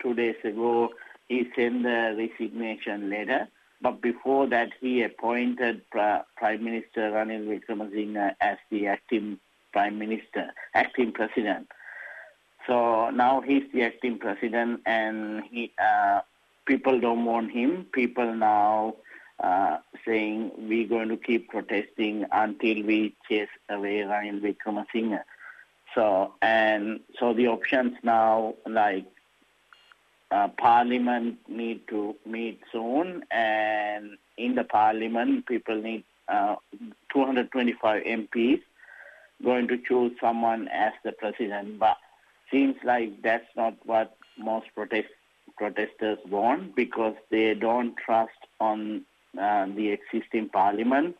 two 0.00 0.14
days 0.14 0.36
ago, 0.44 0.90
he 1.28 1.48
sent 1.54 1.82
the 1.82 2.14
resignation 2.16 3.10
letter. 3.10 3.48
But 3.80 4.00
before 4.02 4.48
that, 4.48 4.70
he 4.80 5.02
appointed 5.02 5.82
Prime 5.90 6.64
Minister 6.64 7.12
Ranil 7.12 7.46
Wickremesinghe 7.46 8.34
as 8.40 8.58
the 8.70 8.88
acting 8.88 9.38
Prime 9.72 9.98
Minister, 9.98 10.52
acting 10.74 11.12
President. 11.12 11.68
So 12.68 13.08
now 13.08 13.40
he's 13.40 13.64
the 13.72 13.82
acting 13.82 14.18
president, 14.18 14.82
and 14.84 15.42
he 15.50 15.72
uh, 15.82 16.20
people 16.66 17.00
don't 17.00 17.24
want 17.24 17.50
him. 17.50 17.86
People 17.92 18.34
now 18.34 18.96
uh, 19.40 19.78
saying 20.06 20.52
we're 20.58 20.86
going 20.86 21.08
to 21.08 21.16
keep 21.16 21.48
protesting 21.48 22.26
until 22.30 22.82
we 22.82 23.16
chase 23.26 23.48
away 23.70 24.00
Ranil 24.00 24.42
Wickremesinghe. 24.42 25.22
So 25.94 26.34
and 26.42 27.00
so 27.18 27.32
the 27.32 27.48
options 27.48 27.94
now 28.02 28.54
like 28.66 29.06
uh, 30.30 30.48
Parliament 30.48 31.38
need 31.48 31.88
to 31.88 32.16
meet 32.26 32.60
soon, 32.70 33.24
and 33.30 34.18
in 34.36 34.54
the 34.56 34.64
Parliament 34.64 35.46
people 35.46 35.80
need 35.80 36.04
uh, 36.28 36.56
225 37.14 38.04
MPs 38.04 38.60
going 39.42 39.68
to 39.68 39.78
choose 39.78 40.12
someone 40.20 40.68
as 40.68 40.92
the 41.04 41.12
president, 41.12 41.78
but 41.78 41.96
seems 42.50 42.76
like 42.84 43.22
that's 43.22 43.48
not 43.56 43.74
what 43.84 44.16
most 44.38 44.66
protest, 44.74 45.08
protesters 45.56 46.18
want 46.28 46.74
because 46.76 47.14
they 47.30 47.54
don't 47.54 47.94
trust 47.96 48.38
on 48.60 49.02
uh, 49.40 49.66
the 49.66 49.90
existing 49.90 50.48
parliament. 50.48 51.16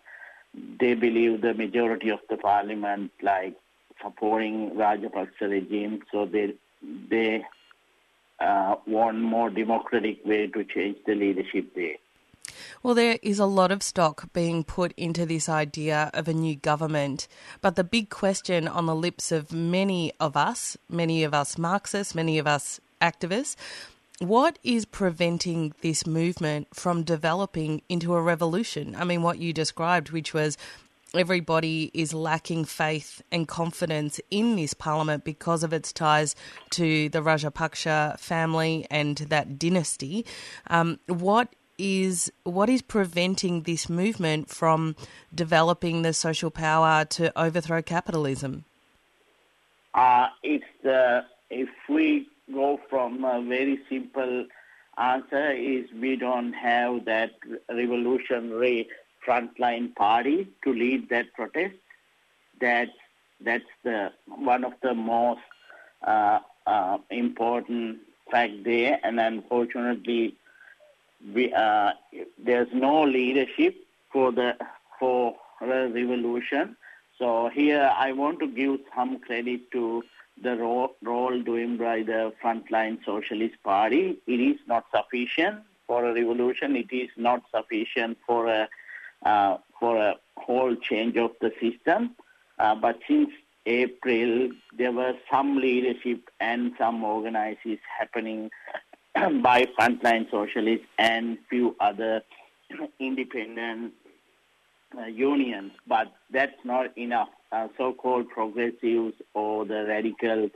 They 0.81 0.95
believe 0.95 1.41
the 1.41 1.55
majority 1.55 2.09
of 2.11 2.21
the 2.31 2.37
parliament 2.37 3.11
like 3.23 3.55
supporting 4.03 4.71
Rajapaksa 4.71 5.43
regime, 5.43 6.01
so 6.11 6.25
they 6.27 6.55
they 7.11 7.45
uh, 8.41 8.77
want 8.87 9.19
more 9.19 9.51
democratic 9.51 10.25
way 10.25 10.47
to 10.47 10.65
change 10.65 10.97
the 11.07 11.15
leadership 11.15 11.75
there. 11.75 11.97
Well, 12.83 12.95
there 12.95 13.19
is 13.23 13.39
a 13.39 13.47
lot 13.47 13.71
of 13.71 13.83
stock 13.83 14.33
being 14.33 14.65
put 14.65 14.93
into 14.97 15.27
this 15.27 15.49
idea 15.49 16.11
of 16.15 16.29
a 16.29 16.35
new 16.35 16.57
government, 16.57 17.29
but 17.61 17.77
the 17.77 17.85
big 17.85 18.11
question 18.11 18.69
on 18.69 18.87
the 18.87 18.95
lips 18.95 19.33
of 19.33 19.53
many 19.53 20.13
of 20.21 20.37
us, 20.37 20.77
many 20.89 21.25
of 21.25 21.35
us 21.35 21.59
Marxists, 21.59 22.15
many 22.15 22.39
of 22.39 22.47
us 22.47 22.81
activists, 23.01 23.57
what 24.19 24.59
is 24.65 24.85
preventing 24.85 25.73
this 25.81 26.07
movement 26.07 26.67
from 26.75 27.05
developing 27.05 27.83
into 27.89 28.15
a 28.15 28.23
revolution? 28.23 28.97
I 28.97 29.05
mean, 29.05 29.23
what 29.23 29.39
you 29.39 29.53
described, 29.53 30.11
which 30.11 30.35
was 30.35 30.59
everybody 31.15 31.91
is 31.95 32.13
lacking 32.13 32.65
faith 32.65 33.23
and 33.33 33.49
confidence 33.49 34.21
in 34.31 34.57
this 34.57 34.75
parliament 34.75 35.25
because 35.25 35.63
of 35.63 35.73
its 35.73 35.93
ties 35.93 36.35
to 36.71 37.09
the 37.09 37.23
Rajapaksa 37.23 38.19
family 38.19 38.87
and 38.91 39.17
that 39.17 39.59
dynasty. 39.59 40.27
Um, 40.67 40.99
what 41.07 41.55
is 41.79 42.31
what 42.45 42.69
is 42.69 42.83
preventing 42.83 43.63
this 43.63 43.89
movement 43.89 44.51
from 44.51 44.97
developing 45.35 46.03
the 46.03 46.13
social 46.13 46.51
power 46.51 47.05
to 47.05 47.33
overthrow 47.41 47.81
capitalism? 47.81 48.65
Uh, 49.95 50.29
it's 50.43 50.65
the 50.83 51.25
if 51.51 51.69
we 51.89 52.29
go 52.53 52.81
from 52.91 53.25
a 53.25 53.43
very 53.43 53.81
simple 53.89 54.47
answer 54.99 55.53
is 55.53 55.87
we 56.01 56.17
don't 56.17 56.53
have 56.53 57.05
that 57.05 57.31
revolutionary 57.69 58.89
frontline 59.27 59.95
party 59.95 60.49
to 60.65 60.73
lead 60.73 61.09
that 61.11 61.33
protest. 61.35 61.75
That 62.61 62.89
that's 63.41 63.73
the 63.85 64.13
one 64.27 64.65
of 64.65 64.73
the 64.83 64.95
most 64.95 65.41
uh, 66.07 66.41
uh, 66.67 66.99
important 67.11 67.99
fact 68.31 68.65
there, 68.65 68.99
and 69.03 69.21
unfortunately 69.21 70.35
we, 71.35 71.53
uh, 71.53 71.93
there's 72.43 72.69
no 72.73 73.03
leadership 73.03 73.77
for 74.13 74.33
the 74.33 74.57
for 74.99 75.37
the 75.61 75.91
revolution. 75.95 76.77
So 77.19 77.51
here 77.53 77.91
I 77.97 78.13
want 78.13 78.39
to 78.41 78.47
give 78.47 78.81
some 78.95 79.19
credit 79.21 79.71
to 79.73 80.03
the 80.41 80.57
role, 80.57 80.95
role 81.03 81.41
doing 81.43 81.77
by 81.77 82.03
the 82.03 82.33
frontline 82.43 83.05
Socialist 83.05 83.57
Party. 83.65 84.19
It 84.27 84.41
is 84.41 84.57
not 84.67 84.85
sufficient 84.95 85.63
for 85.87 86.05
a 86.05 86.15
revolution. 86.15 86.77
It 86.77 86.93
is 86.93 87.11
not 87.17 87.43
sufficient 87.55 88.19
for 88.27 88.47
a 88.47 88.69
uh, 89.25 89.59
for 89.81 89.97
a 89.97 90.15
whole 90.37 90.77
change 90.77 91.17
of 91.17 91.33
the 91.41 91.53
system. 91.61 92.15
Uh, 92.59 92.75
but 92.75 92.99
since 93.09 93.31
April, 93.67 94.51
there 94.77 94.93
were 94.93 95.15
some 95.31 95.57
leadership 95.57 96.31
and 96.41 96.73
some 96.79 97.05
organizations 97.05 97.81
happening 97.99 98.51
by 99.43 99.67
frontline 99.79 100.31
socialists 100.31 100.87
and 100.99 101.39
few 101.49 101.75
other 101.81 102.23
independent 103.01 103.93
uh, 104.97 105.07
unions, 105.07 105.73
but 105.87 106.13
that's 106.31 106.65
not 106.65 106.97
enough. 106.97 107.29
Uh, 107.51 107.69
so-called 107.79 108.29
progressives 108.29 109.15
or 109.35 109.65
the 109.65 109.87
radicals, 109.87 110.51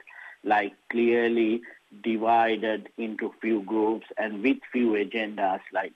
like 0.45 0.73
clearly 0.91 1.63
divided 2.03 2.89
into 2.99 3.33
few 3.41 3.63
groups 3.63 4.07
and 4.19 4.43
with 4.43 4.59
few 4.73 4.91
agendas, 4.91 5.61
like 5.73 5.95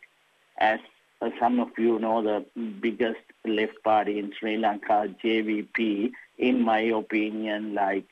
as 0.59 0.81
uh, 1.21 1.31
some 1.39 1.61
of 1.61 1.69
you 1.79 1.99
know, 1.99 2.23
the 2.23 2.45
biggest 2.81 3.21
left 3.45 3.83
party 3.85 4.19
in 4.19 4.33
Sri 4.39 4.57
Lanka, 4.57 5.15
JVP, 5.23 6.13
in 6.39 6.63
my 6.63 6.81
opinion, 6.81 7.75
like 7.75 8.05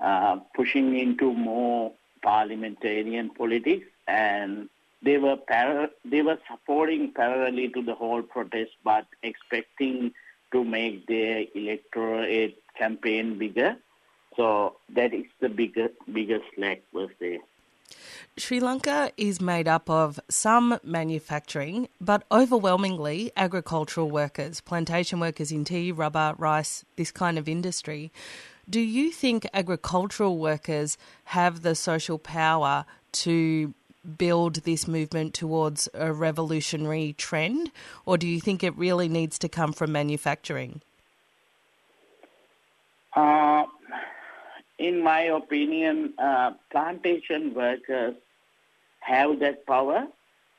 uh, 0.00 0.36
pushing 0.54 0.98
into 0.98 1.32
more 1.32 1.92
parliamentarian 2.22 3.30
politics 3.30 3.86
and 4.06 4.68
they 5.02 5.18
were 5.18 5.36
para- 5.36 5.90
they 6.04 6.22
were 6.22 6.38
supporting 6.50 7.12
parallelly 7.12 7.72
to 7.72 7.82
the 7.82 7.94
whole 7.94 8.22
protest, 8.22 8.72
but 8.84 9.06
expecting 9.22 10.12
to 10.52 10.64
make 10.64 11.06
their 11.06 11.44
electorate 11.54 12.62
campaign 12.76 13.38
bigger. 13.38 13.76
So 14.36 14.76
that 14.94 15.14
is 15.14 15.26
the 15.40 15.48
biggest 15.48 15.94
biggest 16.12 16.44
slack 16.54 16.82
was 16.92 17.10
there. 17.18 17.38
Sri 18.36 18.60
Lanka 18.60 19.10
is 19.16 19.40
made 19.40 19.66
up 19.66 19.90
of 19.90 20.20
some 20.28 20.78
manufacturing, 20.84 21.88
but 22.00 22.24
overwhelmingly 22.30 23.32
agricultural 23.36 24.10
workers, 24.10 24.60
plantation 24.60 25.18
workers 25.18 25.50
in 25.50 25.64
tea, 25.64 25.90
rubber, 25.90 26.34
rice, 26.38 26.84
this 26.96 27.10
kind 27.10 27.38
of 27.38 27.48
industry. 27.48 28.12
Do 28.70 28.80
you 28.80 29.10
think 29.10 29.48
agricultural 29.52 30.38
workers 30.38 30.96
have 31.24 31.62
the 31.62 31.74
social 31.74 32.18
power 32.20 32.84
to 33.12 33.74
build 34.16 34.56
this 34.62 34.86
movement 34.86 35.34
towards 35.34 35.88
a 35.92 36.12
revolutionary 36.12 37.14
trend, 37.18 37.72
or 38.06 38.16
do 38.16 38.28
you 38.28 38.40
think 38.40 38.62
it 38.62 38.76
really 38.78 39.08
needs 39.08 39.40
to 39.40 39.48
come 39.48 39.72
from 39.72 39.90
manufacturing? 39.90 40.82
Uh, 43.16 43.64
in 44.78 45.02
my 45.02 45.22
opinion, 45.22 46.14
uh, 46.18 46.52
plantation 46.70 47.52
workers 47.52 48.14
have 49.00 49.40
that 49.40 49.66
power 49.66 50.06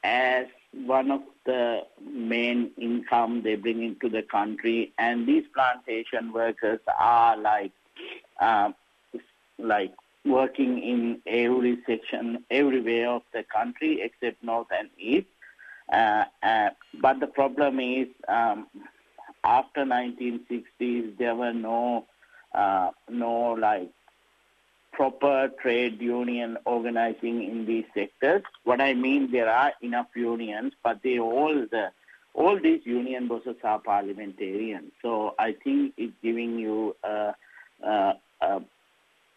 as 0.04 0.48
one 0.74 1.12
of 1.12 1.22
the 1.46 1.84
main 2.02 2.72
income 2.78 3.42
they 3.42 3.56
bring 3.56 3.82
into 3.82 4.10
the 4.10 4.22
country, 4.22 4.92
and 4.98 5.26
these 5.26 5.46
plantation 5.54 6.34
workers 6.34 6.82
are 7.00 7.38
like 7.38 7.72
uh, 8.40 8.72
like 9.58 9.94
working 10.26 10.82
in 10.82 11.22
every 11.26 11.80
section, 11.86 12.44
everywhere 12.52 13.10
of 13.10 13.24
the 13.34 13.44
country 13.44 14.02
except 14.02 14.44
north 14.44 14.68
and 14.78 14.90
east. 14.98 15.28
Uh, 15.92 16.26
uh, 16.44 16.70
but 17.02 17.20
the 17.20 17.28
problem 17.28 17.80
is, 17.80 18.08
um, 18.28 18.68
after 19.44 19.82
1960s, 19.84 21.18
there 21.18 21.36
were 21.36 21.54
no, 21.54 22.06
uh, 22.54 22.92
no 23.10 23.52
like 23.54 23.90
proper 24.94 25.50
trade 25.62 26.00
union 26.02 26.58
organizing 26.66 27.44
in 27.44 27.66
these 27.66 27.86
sectors. 27.94 28.44
What 28.64 28.82
I 28.82 28.94
mean, 28.94 29.32
there 29.32 29.50
are 29.50 29.74
enough 29.82 30.08
unions, 30.16 30.74
but 30.84 31.02
they 31.04 31.20
all 31.20 31.66
the 31.72 31.92
all 32.34 32.58
these 32.62 32.86
union 32.86 33.28
bosses 33.28 33.58
are 33.64 33.80
parliamentarians. 33.80 34.92
So 35.02 35.36
I 35.38 35.54
think 35.64 35.94
it's 35.98 36.14
giving 36.24 36.58
you 36.58 36.96
a, 37.04 37.34
a, 37.84 38.14
a 38.42 38.62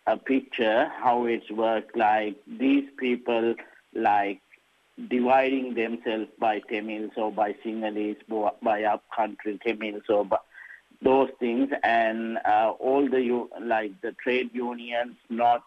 a 0.06 0.16
picture 0.18 0.86
how 1.02 1.24
it's 1.24 1.50
worked 1.50 1.96
like 1.96 2.36
these 2.46 2.84
people 2.98 3.54
like 3.94 4.40
dividing 5.08 5.74
themselves 5.74 6.28
by 6.38 6.60
Tamils 6.60 7.12
or 7.16 7.32
by 7.32 7.54
Sinhalese, 7.64 8.16
by 8.62 8.84
upcountry 8.84 9.58
Tamils 9.64 10.02
or 10.08 10.24
by 10.24 10.38
those 11.02 11.30
things, 11.38 11.70
and 11.82 12.38
uh, 12.44 12.72
all 12.78 13.08
the 13.08 13.48
like 13.60 14.00
the 14.00 14.12
trade 14.12 14.50
unions 14.52 15.16
not 15.28 15.62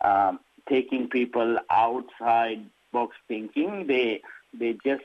um, 0.00 0.40
taking 0.68 1.08
people 1.08 1.58
outside 1.68 2.64
box 2.92 3.16
thinking. 3.28 3.86
They 3.86 4.22
they 4.58 4.76
just 4.84 5.04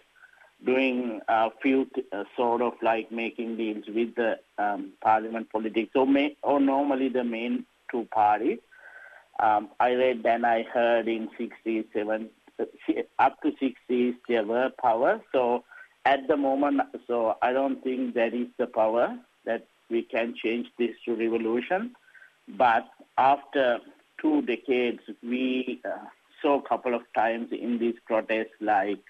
doing 0.63 1.21
a 1.27 1.49
few 1.61 1.87
uh, 2.11 2.23
sort 2.35 2.61
of 2.61 2.73
like 2.81 3.11
making 3.11 3.57
deals 3.57 3.85
with 3.87 4.15
the 4.15 4.39
um, 4.57 4.93
parliament 5.01 5.51
politics. 5.51 5.89
So 5.93 6.05
may, 6.05 6.37
or 6.43 6.59
normally 6.59 7.09
the 7.09 7.23
main 7.23 7.65
two 7.91 8.07
parties 8.11 8.59
um, 9.39 9.69
I 9.79 9.93
read 9.93 10.25
and 10.25 10.45
I 10.45 10.63
heard 10.63 11.07
in 11.07 11.29
60s, 11.39 11.85
70s, 11.93 12.29
up 13.19 13.41
to 13.41 13.51
60s 13.51 14.15
there 14.29 14.45
were 14.45 14.69
power. 14.81 15.21
So 15.31 15.63
at 16.05 16.27
the 16.27 16.37
moment, 16.37 16.81
so 17.07 17.35
I 17.41 17.51
don't 17.51 17.83
think 17.83 18.13
that 18.15 18.33
is 18.33 18.47
the 18.57 18.67
power 18.67 19.17
that 19.45 19.67
we 19.89 20.03
can 20.03 20.35
change 20.41 20.67
this 20.79 20.91
to 21.05 21.15
revolution. 21.15 21.95
But 22.47 22.87
after 23.17 23.79
two 24.21 24.41
decades, 24.43 25.01
we 25.21 25.81
uh, 25.83 26.05
saw 26.41 26.59
a 26.59 26.67
couple 26.67 26.93
of 26.93 27.01
times 27.13 27.49
in 27.51 27.77
these 27.77 27.95
protests, 28.05 28.55
like 28.61 29.03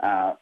uh, 0.00 0.34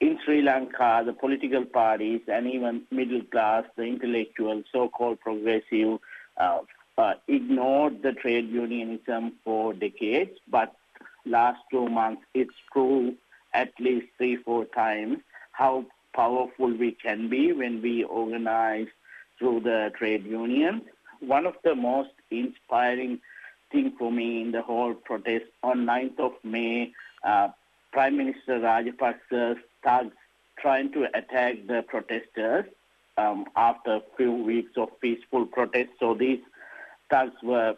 in 0.00 0.18
Sri 0.24 0.42
Lanka, 0.42 1.02
the 1.04 1.12
political 1.12 1.64
parties 1.64 2.22
and 2.26 2.46
even 2.46 2.82
middle 2.90 3.22
class, 3.30 3.64
the 3.76 3.82
intellectuals, 3.82 4.64
so-called 4.72 5.20
progressive, 5.20 5.98
uh, 6.38 6.60
uh, 6.96 7.14
ignored 7.28 8.02
the 8.02 8.12
trade 8.12 8.48
unionism 8.50 9.32
for 9.44 9.72
decades, 9.74 10.38
but 10.48 10.74
last 11.26 11.60
two 11.70 11.88
months 11.88 12.22
it's 12.34 12.54
proved 12.72 13.16
at 13.52 13.72
least 13.78 14.06
three, 14.16 14.36
four 14.36 14.64
times 14.66 15.18
how 15.52 15.84
powerful 16.14 16.72
we 16.76 16.92
can 16.92 17.28
be 17.28 17.52
when 17.52 17.82
we 17.82 18.04
organize 18.04 18.88
through 19.38 19.60
the 19.60 19.90
trade 19.96 20.24
union. 20.24 20.82
One 21.20 21.46
of 21.46 21.54
the 21.62 21.74
most 21.74 22.10
inspiring 22.30 23.20
thing 23.70 23.92
for 23.98 24.10
me 24.10 24.42
in 24.42 24.52
the 24.52 24.62
whole 24.62 24.94
protest 24.94 25.44
on 25.62 25.86
9th 25.86 26.18
of 26.18 26.32
May, 26.42 26.92
uh, 27.24 27.48
Prime 27.92 28.16
Minister 28.16 28.60
Rajapaksa's 28.60 29.58
thugs 29.84 30.14
trying 30.58 30.92
to 30.92 31.04
attack 31.14 31.56
the 31.66 31.82
protesters 31.88 32.66
um, 33.16 33.46
after 33.56 33.94
a 33.94 34.02
few 34.16 34.32
weeks 34.32 34.72
of 34.76 34.88
peaceful 35.00 35.46
protest. 35.46 35.90
So 35.98 36.14
these 36.14 36.40
thugs 37.10 37.34
were 37.42 37.76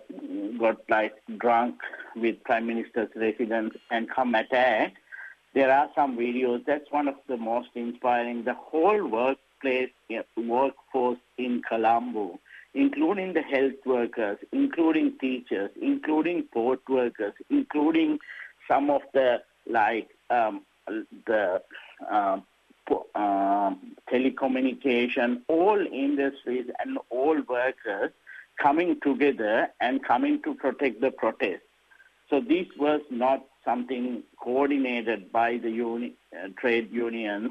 got 0.58 0.78
like 0.88 1.14
drunk 1.38 1.76
with 2.16 2.42
prime 2.44 2.66
minister's 2.66 3.08
residence 3.16 3.74
and 3.90 4.08
come 4.10 4.34
attack. 4.34 4.94
There 5.54 5.72
are 5.72 5.88
some 5.94 6.16
videos. 6.16 6.64
That's 6.66 6.90
one 6.90 7.08
of 7.08 7.16
the 7.28 7.36
most 7.36 7.68
inspiring. 7.74 8.44
The 8.44 8.54
whole 8.54 9.06
workplace 9.06 9.90
workforce 10.36 11.18
in 11.38 11.62
Colombo, 11.68 12.38
including 12.74 13.34
the 13.34 13.42
health 13.42 13.80
workers, 13.84 14.38
including 14.52 15.18
teachers, 15.20 15.70
including 15.80 16.44
port 16.52 16.80
workers, 16.88 17.34
including 17.50 18.18
some 18.68 18.90
of 18.90 19.02
the 19.12 19.42
like 19.68 20.08
um, 20.30 20.62
the 21.26 21.62
telecommunication, 24.12 25.42
all 25.48 25.80
industries 25.80 26.66
and 26.78 26.98
all 27.10 27.40
workers 27.48 28.10
coming 28.60 28.98
together 29.02 29.68
and 29.80 30.04
coming 30.04 30.40
to 30.42 30.54
protect 30.54 31.00
the 31.00 31.10
protest. 31.10 31.62
So 32.28 32.40
this 32.40 32.66
was 32.78 33.00
not 33.10 33.44
something 33.64 34.22
coordinated 34.42 35.32
by 35.32 35.58
the 35.58 35.70
uni- 35.70 36.14
uh, 36.32 36.48
trade 36.58 36.90
unions, 36.90 37.50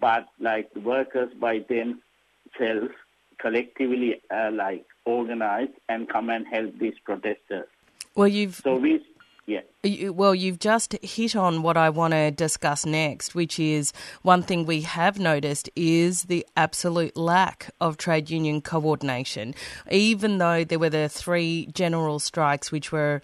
but 0.00 0.26
like 0.40 0.74
workers 0.76 1.32
by 1.38 1.64
themselves 1.68 2.94
collectively 3.38 4.20
uh, 4.30 4.50
like 4.52 4.84
organized 5.04 5.72
and 5.88 6.08
come 6.08 6.30
and 6.30 6.46
help 6.46 6.78
these 6.78 6.94
protesters. 7.04 7.66
Well, 8.14 8.28
you've 8.28 8.54
so 8.56 8.76
we 8.76 9.04
yeah. 9.46 10.10
Well, 10.10 10.34
you've 10.34 10.60
just 10.60 10.92
hit 11.02 11.34
on 11.34 11.62
what 11.62 11.76
I 11.76 11.90
want 11.90 12.12
to 12.12 12.30
discuss 12.30 12.86
next, 12.86 13.34
which 13.34 13.58
is 13.58 13.92
one 14.22 14.42
thing 14.42 14.64
we 14.64 14.82
have 14.82 15.18
noticed 15.18 15.68
is 15.74 16.24
the 16.24 16.46
absolute 16.56 17.16
lack 17.16 17.70
of 17.80 17.96
trade 17.96 18.30
union 18.30 18.60
coordination. 18.60 19.54
Even 19.90 20.38
though 20.38 20.62
there 20.62 20.78
were 20.78 20.90
the 20.90 21.08
three 21.08 21.66
general 21.74 22.20
strikes, 22.20 22.70
which 22.70 22.92
were 22.92 23.22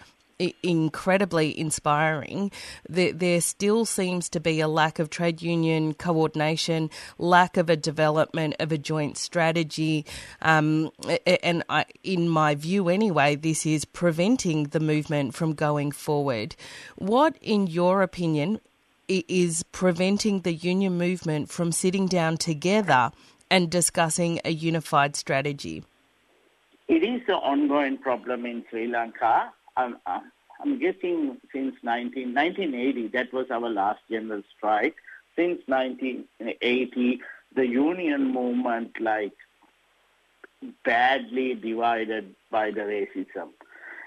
incredibly 0.62 1.58
inspiring, 1.58 2.50
there, 2.88 3.12
there 3.12 3.40
still 3.40 3.84
seems 3.84 4.28
to 4.30 4.40
be 4.40 4.60
a 4.60 4.68
lack 4.68 4.98
of 4.98 5.10
trade 5.10 5.42
union 5.42 5.94
coordination, 5.94 6.90
lack 7.18 7.56
of 7.56 7.68
a 7.68 7.76
development 7.76 8.54
of 8.60 8.70
a 8.72 8.78
joint 8.78 9.16
strategy. 9.16 10.06
Um, 10.42 10.90
and 11.42 11.64
I, 11.68 11.86
in 12.02 12.28
my 12.28 12.54
view, 12.54 12.88
anyway, 12.88 13.36
this 13.36 13.66
is 13.66 13.84
preventing 13.84 14.64
the 14.64 14.80
movement 14.80 15.34
from 15.34 15.54
going 15.54 15.92
forward. 15.92 16.54
What, 16.96 17.36
in 17.40 17.66
your 17.66 18.02
opinion, 18.02 18.60
is 19.08 19.62
preventing 19.72 20.40
the 20.42 20.52
union 20.52 20.98
movement 20.98 21.50
from 21.50 21.72
sitting 21.72 22.06
down 22.06 22.36
together 22.36 23.10
and 23.50 23.70
discussing 23.70 24.40
a 24.44 24.50
unified 24.50 25.16
strategy? 25.16 25.82
It 26.88 27.02
is 27.02 27.22
an 27.28 27.34
ongoing 27.34 27.98
problem 27.98 28.46
in 28.46 28.64
Sri 28.70 28.86
Lanka. 28.86 29.52
I'm, 29.78 29.96
I'm 30.60 30.78
guessing 30.78 31.38
since 31.52 31.76
19, 31.82 32.34
1980, 32.34 33.08
that 33.08 33.32
was 33.32 33.46
our 33.50 33.70
last 33.70 34.00
general 34.10 34.42
strike. 34.56 34.96
Since 35.36 35.62
1980, 35.66 37.20
the 37.54 37.66
union 37.66 38.32
movement, 38.32 39.00
like, 39.00 39.32
badly 40.84 41.54
divided 41.54 42.34
by 42.50 42.72
the 42.72 42.80
racism. 42.80 43.50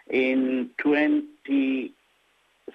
In 0.10 0.72
20, 0.78 1.94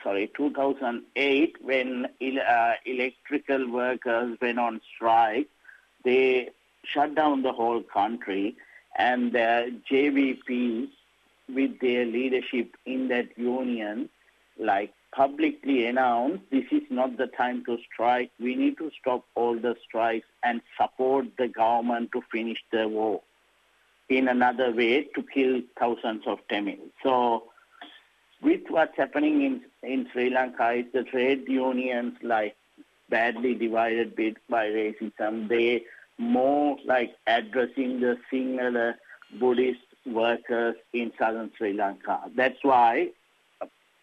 sorry, 0.02 0.30
2008, 0.34 1.56
when 1.60 2.06
uh, 2.06 2.72
electrical 2.86 3.70
workers 3.70 4.38
went 4.40 4.58
on 4.58 4.80
strike, 4.94 5.48
they 6.02 6.48
shut 6.84 7.14
down 7.14 7.42
the 7.42 7.52
whole 7.52 7.82
country 7.82 8.56
and 8.98 9.32
the 9.32 9.74
JVP 9.90 10.88
with 11.52 11.78
their 11.80 12.04
leadership 12.04 12.76
in 12.84 13.08
that 13.08 13.36
union 13.36 14.08
like 14.58 14.92
publicly 15.14 15.86
announced 15.86 16.42
this 16.50 16.64
is 16.70 16.82
not 16.90 17.16
the 17.16 17.26
time 17.26 17.64
to 17.64 17.78
strike. 17.92 18.30
We 18.38 18.54
need 18.54 18.78
to 18.78 18.90
stop 19.00 19.24
all 19.34 19.58
the 19.58 19.76
strikes 19.86 20.26
and 20.42 20.60
support 20.80 21.26
the 21.38 21.48
government 21.48 22.12
to 22.12 22.22
finish 22.32 22.58
the 22.72 22.88
war 22.88 23.22
in 24.08 24.28
another 24.28 24.72
way 24.72 25.04
to 25.14 25.22
kill 25.22 25.62
thousands 25.78 26.22
of 26.26 26.38
Tamils. 26.48 26.90
So 27.02 27.44
with 28.42 28.60
what's 28.68 28.96
happening 28.96 29.42
in, 29.42 29.60
in 29.82 30.06
Sri 30.12 30.30
Lanka 30.30 30.72
is 30.72 30.86
the 30.92 31.02
trade 31.04 31.44
unions 31.48 32.14
like 32.22 32.56
badly 33.08 33.54
divided 33.54 34.14
by 34.48 34.66
racism. 34.66 35.48
They 35.48 35.84
more 36.18 36.76
like 36.84 37.14
addressing 37.26 38.00
the 38.00 38.18
Sinhala 38.32 38.94
Buddhist 39.38 39.80
workers 40.06 40.76
in 40.92 41.12
southern 41.18 41.50
Sri 41.56 41.72
Lanka. 41.72 42.20
That's 42.34 42.58
why, 42.62 43.10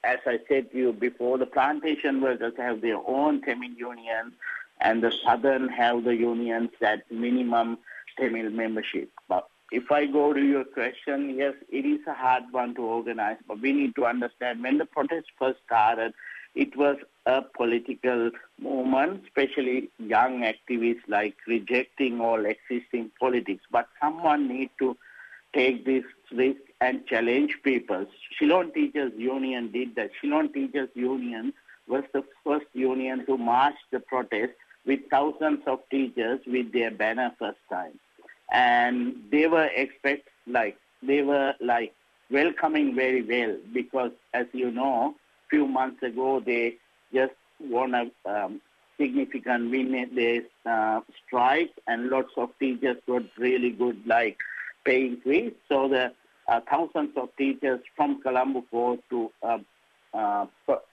as 0.03 0.19
I 0.25 0.39
said 0.47 0.71
to 0.71 0.77
you 0.77 0.93
before, 0.93 1.37
the 1.37 1.45
plantation 1.45 2.21
workers 2.21 2.53
have 2.57 2.81
their 2.81 2.97
own 3.07 3.41
Tamil 3.41 3.71
union 3.71 4.33
and 4.81 5.03
the 5.03 5.13
southern 5.23 5.69
have 5.69 6.03
the 6.03 6.15
unions 6.15 6.69
that 6.81 7.09
minimum 7.11 7.77
Tamil 8.17 8.49
membership. 8.49 9.09
But 9.29 9.47
if 9.71 9.91
I 9.91 10.05
go 10.05 10.33
to 10.33 10.41
your 10.41 10.65
question, 10.65 11.35
yes, 11.37 11.53
it 11.69 11.85
is 11.85 12.01
a 12.05 12.13
hard 12.13 12.43
one 12.51 12.75
to 12.75 12.81
organize, 12.81 13.37
but 13.47 13.59
we 13.61 13.71
need 13.71 13.95
to 13.95 14.05
understand 14.05 14.61
when 14.61 14.77
the 14.77 14.85
protest 14.85 15.27
first 15.39 15.59
started, 15.65 16.13
it 16.53 16.75
was 16.77 16.97
a 17.25 17.41
political 17.41 18.29
movement, 18.61 19.23
especially 19.23 19.89
young 19.97 20.41
activists 20.43 21.07
like 21.07 21.35
rejecting 21.47 22.21
all 22.21 22.45
existing 22.45 23.09
politics. 23.19 23.63
But 23.71 23.87
someone 23.99 24.47
need 24.47 24.69
to 24.79 24.95
take 25.53 25.85
this 25.85 26.03
risk 26.31 26.59
and 26.81 27.05
challenge 27.07 27.57
people. 27.63 28.05
Ceylon 28.37 28.71
Teachers 28.73 29.13
Union 29.17 29.71
did 29.71 29.95
that. 29.95 30.11
Ceylon 30.21 30.51
Teachers 30.51 30.89
Union 30.95 31.53
was 31.87 32.03
the 32.13 32.23
first 32.43 32.65
union 32.73 33.25
to 33.25 33.37
march 33.37 33.75
the 33.91 33.99
protest 33.99 34.53
with 34.85 34.99
thousands 35.09 35.59
of 35.67 35.79
teachers 35.89 36.39
with 36.47 36.71
their 36.73 36.91
banner 36.91 37.31
first 37.39 37.59
time. 37.69 37.99
And 38.51 39.15
they 39.31 39.47
were 39.47 39.69
expect 39.75 40.29
like 40.47 40.77
they 41.01 41.21
were 41.21 41.53
like 41.59 41.93
welcoming 42.29 42.95
very 42.95 43.21
well 43.21 43.57
because 43.73 44.11
as 44.33 44.45
you 44.53 44.71
know, 44.71 45.15
few 45.49 45.67
months 45.67 46.01
ago 46.03 46.41
they 46.45 46.75
just 47.13 47.33
won 47.59 47.93
a 47.93 48.11
um, 48.29 48.61
significant 48.99 49.71
win 49.71 49.93
in 49.93 50.15
their 50.15 50.41
uh, 50.65 51.01
strike 51.25 51.71
and 51.87 52.09
lots 52.09 52.31
of 52.37 52.49
teachers 52.59 52.97
got 53.07 53.23
really 53.37 53.69
good 53.71 53.99
like 54.05 54.37
pay 54.85 55.05
increase. 55.07 55.53
So 55.69 55.87
the 55.87 56.13
uh, 56.47 56.59
thousands 56.69 57.11
of 57.15 57.29
teachers 57.37 57.79
from 57.95 58.21
Colombo 58.21 58.63
go 58.71 58.99
to 59.09 59.31
uh, 59.41 59.57
uh, 60.13 60.45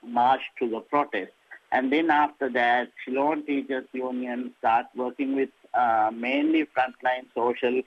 march 0.05 0.41
to 0.59 0.69
the 0.69 0.81
protest. 0.81 1.33
And 1.73 1.93
then 1.93 2.11
after 2.11 2.51
that, 2.51 2.89
Ceylon 3.05 3.47
Teachers 3.47 3.87
Union 3.93 4.53
start 4.59 4.87
working 4.97 5.37
with 5.37 5.51
mainly 6.13 6.67
frontline 6.77 7.27
social 7.35 7.83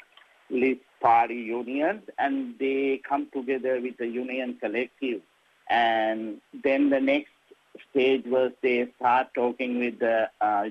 socialist 0.50 0.82
party 1.02 1.36
unions, 1.36 2.02
and 2.18 2.56
they 2.60 3.02
come 3.08 3.28
together 3.34 3.80
with 3.82 3.98
the 3.98 4.08
union 4.08 4.58
collective. 4.60 5.22
And 5.70 6.38
then 6.63 6.89
the 6.89 7.00
next 7.00 7.32
stage 7.89 8.24
was 8.26 8.52
they 8.62 8.88
start 8.98 9.28
talking 9.34 9.80
with 9.80 10.00
the 10.00 10.30
uh, 10.39 10.70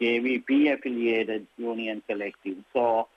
JVP 0.00 0.72
affiliated 0.74 1.46
union 1.56 2.02
collective. 2.06 2.58
So 2.72 3.08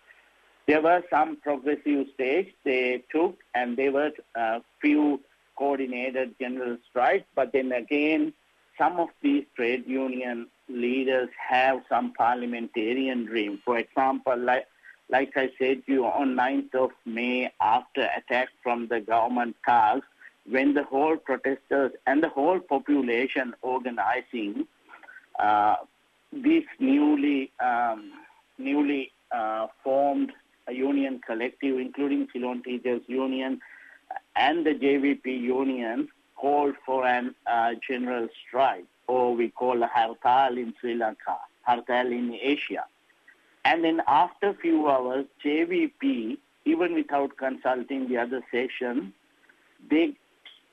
there 0.67 0.81
were 0.81 1.03
some 1.09 1.37
progressive 1.37 2.07
steps 2.13 2.51
they 2.63 3.03
took, 3.11 3.37
and 3.53 3.77
there 3.77 3.91
were 3.91 4.11
a 4.35 4.39
uh, 4.39 4.59
few 4.81 5.19
coordinated 5.57 6.35
general 6.39 6.77
strikes, 6.89 7.25
but 7.35 7.51
then 7.51 7.71
again, 7.71 8.33
some 8.77 8.99
of 8.99 9.09
these 9.21 9.45
trade 9.55 9.83
union 9.85 10.47
leaders 10.67 11.29
have 11.37 11.81
some 11.89 12.13
parliamentarian 12.13 13.25
dream. 13.25 13.59
For 13.63 13.77
example, 13.77 14.37
like, 14.37 14.67
like 15.09 15.33
I 15.35 15.51
said 15.59 15.85
to 15.85 15.91
you, 15.91 16.05
on 16.05 16.35
9th 16.35 16.73
of 16.75 16.91
May, 17.05 17.51
after 17.61 18.09
attack 18.17 18.49
from 18.63 18.87
the 18.87 18.99
government 18.99 19.55
cars, 19.65 20.01
when 20.49 20.73
the 20.73 20.83
whole 20.83 21.17
protesters 21.17 21.91
and 22.07 22.21
the 22.21 22.29
whole 22.29 22.59
population 22.59 23.53
organizing 23.61 24.67
uh, 25.39 25.75
this 26.31 26.63
newly 26.79 27.51
um, 27.59 28.11
newly 28.57 29.11
uh, 29.31 29.67
formed 29.83 30.31
union 30.71 31.21
collective, 31.25 31.79
including 31.79 32.27
Ceylon 32.31 32.63
Teachers 32.63 33.01
Union 33.07 33.59
and 34.35 34.65
the 34.65 34.71
JVP 34.71 35.25
union, 35.25 36.07
called 36.35 36.75
for 36.85 37.05
an 37.05 37.35
uh, 37.47 37.71
general 37.87 38.27
strike, 38.47 38.85
or 39.07 39.35
we 39.35 39.49
call 39.49 39.81
a 39.83 39.87
hartal 39.87 40.57
in 40.57 40.73
Sri 40.79 40.95
Lanka, 40.95 41.37
hartal 41.67 42.11
in 42.11 42.37
Asia. 42.41 42.85
And 43.65 43.83
then 43.83 44.01
after 44.07 44.49
a 44.49 44.53
few 44.53 44.89
hours, 44.89 45.25
JVP, 45.43 46.37
even 46.65 46.93
without 46.93 47.37
consulting 47.37 48.09
the 48.09 48.17
other 48.17 48.41
section, 48.51 49.13
they 49.89 50.15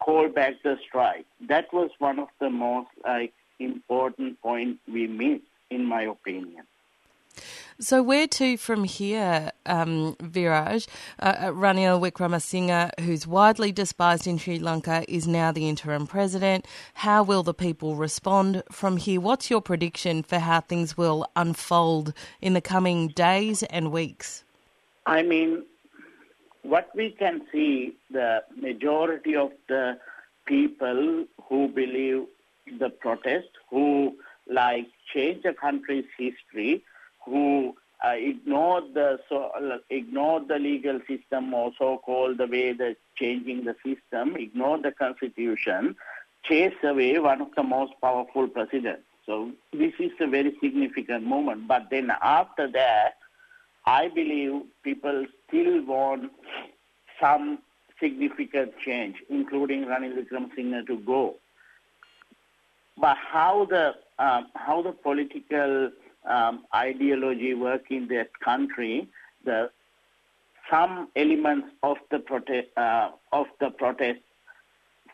called 0.01 0.35
back 0.35 0.55
the 0.65 0.77
strike. 0.87 1.27
That 1.49 1.73
was 1.73 1.91
one 1.99 2.19
of 2.19 2.29
the 2.41 2.51
most 2.51 2.91
like 3.05 3.33
important 3.59 4.41
points 4.41 4.81
we 4.93 5.07
missed, 5.07 5.45
in 5.71 5.85
my 5.85 6.03
opinion. 6.03 6.65
So 7.83 8.03
where 8.03 8.27
to 8.27 8.59
from 8.59 8.85
here, 8.85 9.53
um, 9.65 10.15
Viraj? 10.17 10.87
Uh, 11.19 11.35
uh, 11.39 11.47
Ranil 11.47 11.99
Wickremesinghe, 11.99 12.91
who's 13.01 13.27
widely 13.27 13.73
despised 13.73 14.27
in 14.27 14.37
Sri 14.37 14.59
Lanka, 14.59 15.03
is 15.09 15.27
now 15.27 15.51
the 15.51 15.67
interim 15.67 16.07
president. 16.07 16.67
How 16.93 17.23
will 17.23 17.43
the 17.43 17.55
people 17.55 17.97
respond 17.97 18.63
from 18.71 18.99
here? 18.99 19.19
What's 19.19 19.49
your 19.49 19.63
prediction 19.63 20.23
for 20.23 20.41
how 20.41 20.61
things 20.61 20.99
will 20.99 21.27
unfold 21.37 22.13
in 22.43 22.53
the 22.53 22.61
coming 22.61 23.09
days 23.09 23.63
and 23.63 23.91
weeks? 23.91 24.45
I 25.07 25.23
mean, 25.23 25.65
what 26.61 26.91
we 26.95 27.13
can 27.13 27.41
see, 27.51 27.97
the 28.11 28.45
majority 28.61 29.35
of 29.37 29.53
the 29.69 29.99
people 30.45 31.25
who 31.49 31.69
believe 31.69 32.27
the 32.79 32.91
protest, 32.91 33.49
who 33.71 34.17
like 34.47 34.87
change 35.15 35.45
the 35.45 35.55
country's 35.55 36.05
history, 36.19 36.85
uh, 38.17 38.81
the 38.95 39.19
so 39.29 39.51
uh, 39.57 39.79
ignored 39.91 40.49
the 40.49 40.59
legal 40.59 41.01
system 41.09 41.53
or 41.55 41.73
so-called 41.79 42.39
the 42.39 42.47
way 42.47 42.73
the 42.73 42.97
changing 43.17 43.65
the 43.65 43.75
system, 43.85 44.37
ignored 44.37 44.83
the 44.83 44.93
constitution, 44.93 45.97
chase 46.45 46.75
away 46.83 47.19
one 47.19 47.41
of 47.41 47.49
the 47.57 47.63
most 47.63 47.93
powerful 48.01 48.49
presidents. 48.49 49.03
So 49.27 49.53
this 49.73 49.93
is 49.99 50.11
a 50.21 50.27
very 50.27 50.57
significant 50.63 51.25
moment. 51.25 51.69
But 51.69 51.89
then 51.91 52.11
after 52.23 52.71
that, 52.73 53.19
I 53.87 54.09
believe 54.09 54.63
people 54.83 55.27
still 55.49 55.85
want 55.85 56.33
some 57.21 57.59
significant 58.01 58.73
change, 58.85 59.17
including 59.29 59.85
Ranil 59.85 60.17
Wickremesinghe 60.17 60.87
to 60.87 60.97
go. 60.99 61.37
But 62.99 63.17
how 63.17 63.67
the 63.69 63.95
um, 64.19 64.49
how 64.55 64.83
the 64.83 64.93
political 64.93 65.91
um, 66.27 66.65
ideology 66.75 67.55
work 67.55 67.91
in 67.91 68.09
that 68.09 68.29
country, 68.41 69.09
the 69.45 69.71
some 70.71 71.09
elements 71.17 71.69
of 71.83 71.97
the 72.11 72.19
protest 72.19 72.69
uh, 72.77 73.11
of 73.33 73.47
the 73.59 73.71
protest 73.71 74.21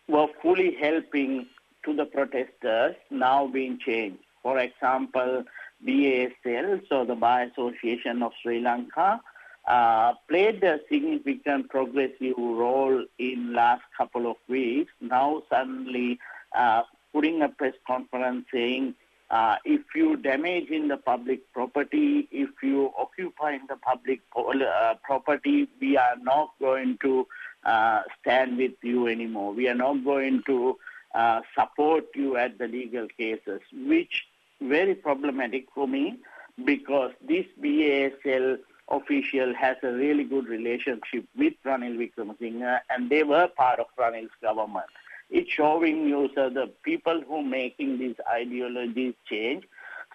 were 0.08 0.26
fully 0.42 0.76
helping 0.78 1.46
to 1.84 1.94
the 1.94 2.04
protesters 2.04 2.94
now 3.10 3.46
being 3.46 3.78
changed. 3.78 4.18
For 4.42 4.58
example, 4.58 5.44
BASL, 5.86 6.82
so 6.88 7.04
the 7.04 7.14
Bar 7.14 7.42
Association 7.44 8.22
of 8.22 8.32
Sri 8.42 8.60
Lanka, 8.60 9.20
uh, 9.66 10.14
played 10.28 10.62
a 10.62 10.78
significant 10.88 11.68
progressive 11.68 12.36
role 12.36 13.04
in 13.18 13.52
last 13.52 13.82
couple 13.96 14.30
of 14.30 14.36
weeks. 14.48 14.92
Now 15.00 15.42
suddenly 15.50 16.18
uh, 16.56 16.82
putting 17.12 17.42
a 17.42 17.48
press 17.48 17.74
conference 17.86 18.46
saying 18.52 18.94
uh, 19.30 19.56
if 19.64 19.82
you 19.94 20.16
damage 20.16 20.68
in 20.70 20.88
the 20.88 20.96
public 20.96 21.52
property, 21.52 22.28
if 22.30 22.50
you 22.62 22.92
occupy 22.96 23.52
in 23.52 23.66
the 23.68 23.76
public 23.76 24.20
uh, 24.36 24.94
property, 25.02 25.68
we 25.80 25.96
are 25.96 26.16
not 26.22 26.50
going 26.60 26.96
to 27.02 27.26
uh, 27.64 28.02
stand 28.20 28.56
with 28.56 28.72
you 28.82 29.08
anymore. 29.08 29.52
We 29.52 29.68
are 29.68 29.74
not 29.74 30.04
going 30.04 30.42
to 30.46 30.78
uh, 31.14 31.40
support 31.58 32.04
you 32.14 32.36
at 32.36 32.58
the 32.58 32.68
legal 32.68 33.08
cases, 33.18 33.60
which 33.72 34.24
very 34.60 34.94
problematic 34.94 35.66
for 35.74 35.88
me 35.88 36.18
because 36.64 37.12
this 37.26 37.46
BASL 37.60 38.58
official 38.88 39.54
has 39.54 39.76
a 39.82 39.92
really 39.92 40.24
good 40.24 40.46
relationship 40.46 41.26
with 41.36 41.54
Ranil 41.64 41.96
Wickremesinghe 41.98 42.78
and 42.88 43.10
they 43.10 43.24
were 43.24 43.48
part 43.48 43.80
of 43.80 43.86
Ranil's 43.98 44.30
government. 44.40 44.86
It's 45.30 45.50
showing 45.50 46.06
you 46.06 46.30
so 46.34 46.48
the 46.50 46.70
people 46.82 47.22
who 47.26 47.42
making 47.42 47.98
these 47.98 48.16
ideologies 48.32 49.14
change, 49.28 49.64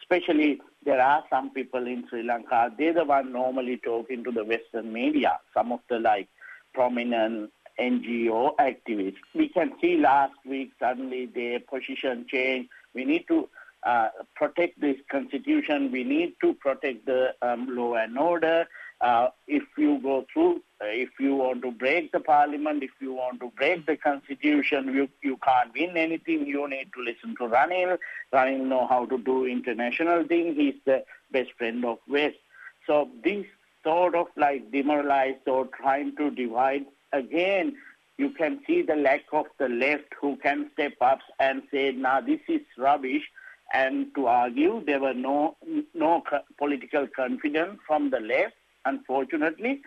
especially 0.01 0.61
there 0.85 1.01
are 1.01 1.23
some 1.29 1.51
people 1.51 1.85
in 1.85 2.05
Sri 2.09 2.23
Lanka, 2.23 2.71
they're 2.77 2.93
the 2.93 3.05
one 3.05 3.31
normally 3.31 3.77
talking 3.77 4.23
to 4.23 4.31
the 4.31 4.43
Western 4.43 4.91
media, 4.91 5.39
some 5.53 5.71
of 5.71 5.81
the 5.89 5.99
like 5.99 6.27
prominent 6.73 7.51
NGO 7.79 8.55
activists. 8.57 9.17
We 9.35 9.49
can 9.49 9.73
see 9.81 9.97
last 9.97 10.35
week 10.45 10.71
suddenly 10.79 11.25
their 11.27 11.59
position 11.59 12.25
changed. 12.29 12.69
We 12.93 13.05
need 13.05 13.27
to 13.27 13.49
uh, 13.83 14.09
protect 14.35 14.79
this 14.79 14.97
constitution. 15.09 15.91
We 15.91 16.03
need 16.03 16.35
to 16.41 16.53
protect 16.55 17.05
the 17.05 17.33
um, 17.41 17.75
law 17.75 17.95
and 17.95 18.17
order. 18.17 18.67
Uh, 19.01 19.29
if 19.47 19.63
you 19.77 19.99
go 20.03 20.25
through, 20.31 20.57
uh, 20.79 20.85
if 20.85 21.09
you 21.19 21.35
want 21.35 21.63
to 21.63 21.71
break 21.71 22.11
the 22.11 22.19
parliament, 22.19 22.83
if 22.83 22.91
you 22.99 23.13
want 23.13 23.39
to 23.39 23.51
break 23.57 23.85
the 23.87 23.97
constitution, 23.97 24.93
you, 24.93 25.09
you 25.23 25.37
can't 25.43 25.73
win 25.73 25.97
anything. 25.97 26.45
You 26.45 26.69
need 26.69 26.91
to 26.93 27.01
listen 27.03 27.35
to 27.37 27.47
Ranil. 27.47 27.97
Ranil 28.31 28.65
know 28.65 28.85
how 28.87 29.05
to 29.07 29.17
do 29.17 29.45
international 29.45 30.27
things. 30.27 30.55
He's 30.55 30.75
the 30.85 31.03
best 31.31 31.49
friend 31.57 31.83
of 31.83 31.97
West. 32.07 32.37
So 32.85 33.09
this 33.23 33.45
sort 33.83 34.13
of 34.13 34.27
like 34.37 34.71
demoralized 34.71 35.47
or 35.47 35.67
trying 35.67 36.15
to 36.17 36.29
divide 36.29 36.85
again, 37.11 37.75
you 38.17 38.29
can 38.29 38.59
see 38.67 38.81
the 38.83 38.95
lack 38.95 39.21
of 39.33 39.45
the 39.57 39.67
left 39.67 40.13
who 40.19 40.35
can 40.37 40.69
step 40.73 40.93
up 41.01 41.19
and 41.39 41.63
say, 41.71 41.91
"Now 41.91 42.21
this 42.21 42.41
is 42.47 42.61
rubbish." 42.77 43.23
And 43.73 44.13
to 44.15 44.27
argue, 44.27 44.83
there 44.85 44.99
were 44.99 45.13
no 45.13 45.57
no 45.93 46.23
political 46.57 47.07
confidence 47.07 47.79
from 47.87 48.09
the 48.09 48.19
left, 48.19 48.55
unfortunately, 48.85 49.81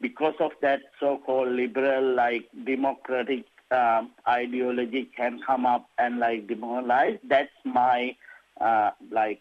because 0.00 0.34
of 0.40 0.52
that 0.62 0.80
so-called 1.00 1.48
liberal, 1.48 2.14
like 2.14 2.48
democratic 2.64 3.44
um, 3.70 4.10
ideology 4.26 5.08
can 5.16 5.40
come 5.46 5.66
up 5.66 5.88
and 5.98 6.18
like 6.18 6.46
demoralize. 6.46 7.18
That's 7.28 7.50
my 7.64 8.16
uh, 8.60 8.90
like 9.10 9.40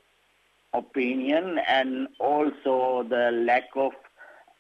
opinion, 0.74 1.60
and 1.68 2.08
also 2.20 3.06
the 3.08 3.32
lack 3.32 3.70
of 3.76 3.92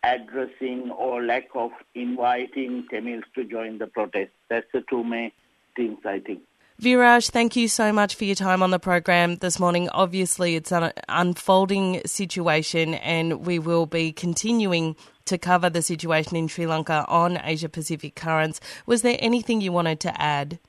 addressing 0.03 0.91
or 0.91 1.23
lack 1.23 1.49
of 1.55 1.71
inviting 1.95 2.85
Tamils 2.89 3.25
to 3.35 3.43
join 3.43 3.77
the 3.77 3.87
protest. 3.87 4.31
That's 4.49 4.67
the 4.73 4.83
two 4.89 5.03
main 5.03 5.31
things, 5.75 5.99
I 6.05 6.19
think. 6.19 6.41
Viraj, 6.81 7.31
thank 7.31 7.55
you 7.55 7.67
so 7.67 7.91
much 7.91 8.13
for 8.13 8.25
your 8.25 8.35
time 8.35 8.61
on 8.61 8.69
the 8.69 8.77
program 8.77 9.37
this 9.37 9.59
morning. 9.59 9.89
Obviously, 9.89 10.55
it's 10.55 10.71
an 10.71 10.93
unfolding 11.09 12.03
situation, 12.05 12.93
and 12.93 13.47
we 13.47 13.57
will 13.57 13.87
be 13.87 14.11
continuing 14.11 14.95
to 15.25 15.39
cover 15.39 15.71
the 15.71 15.81
situation 15.81 16.37
in 16.37 16.47
Sri 16.47 16.67
Lanka 16.67 17.03
on 17.07 17.39
Asia 17.43 17.67
Pacific 17.67 18.13
Currents. 18.13 18.59
Was 18.85 19.01
there 19.01 19.17
anything 19.17 19.59
you 19.59 19.71
wanted 19.71 19.99
to 20.01 20.21
add? 20.21 20.59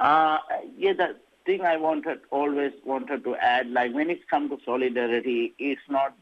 Uh, 0.00 0.38
yeah, 0.76 0.92
the 0.92 1.14
thing 1.46 1.60
I 1.60 1.76
wanted 1.76 2.18
always 2.30 2.72
wanted 2.84 3.22
to 3.22 3.36
add, 3.36 3.70
like 3.70 3.94
when 3.94 4.10
it 4.10 4.28
comes 4.28 4.50
to 4.50 4.58
solidarity, 4.64 5.54
it's 5.60 5.80
not 5.88 6.16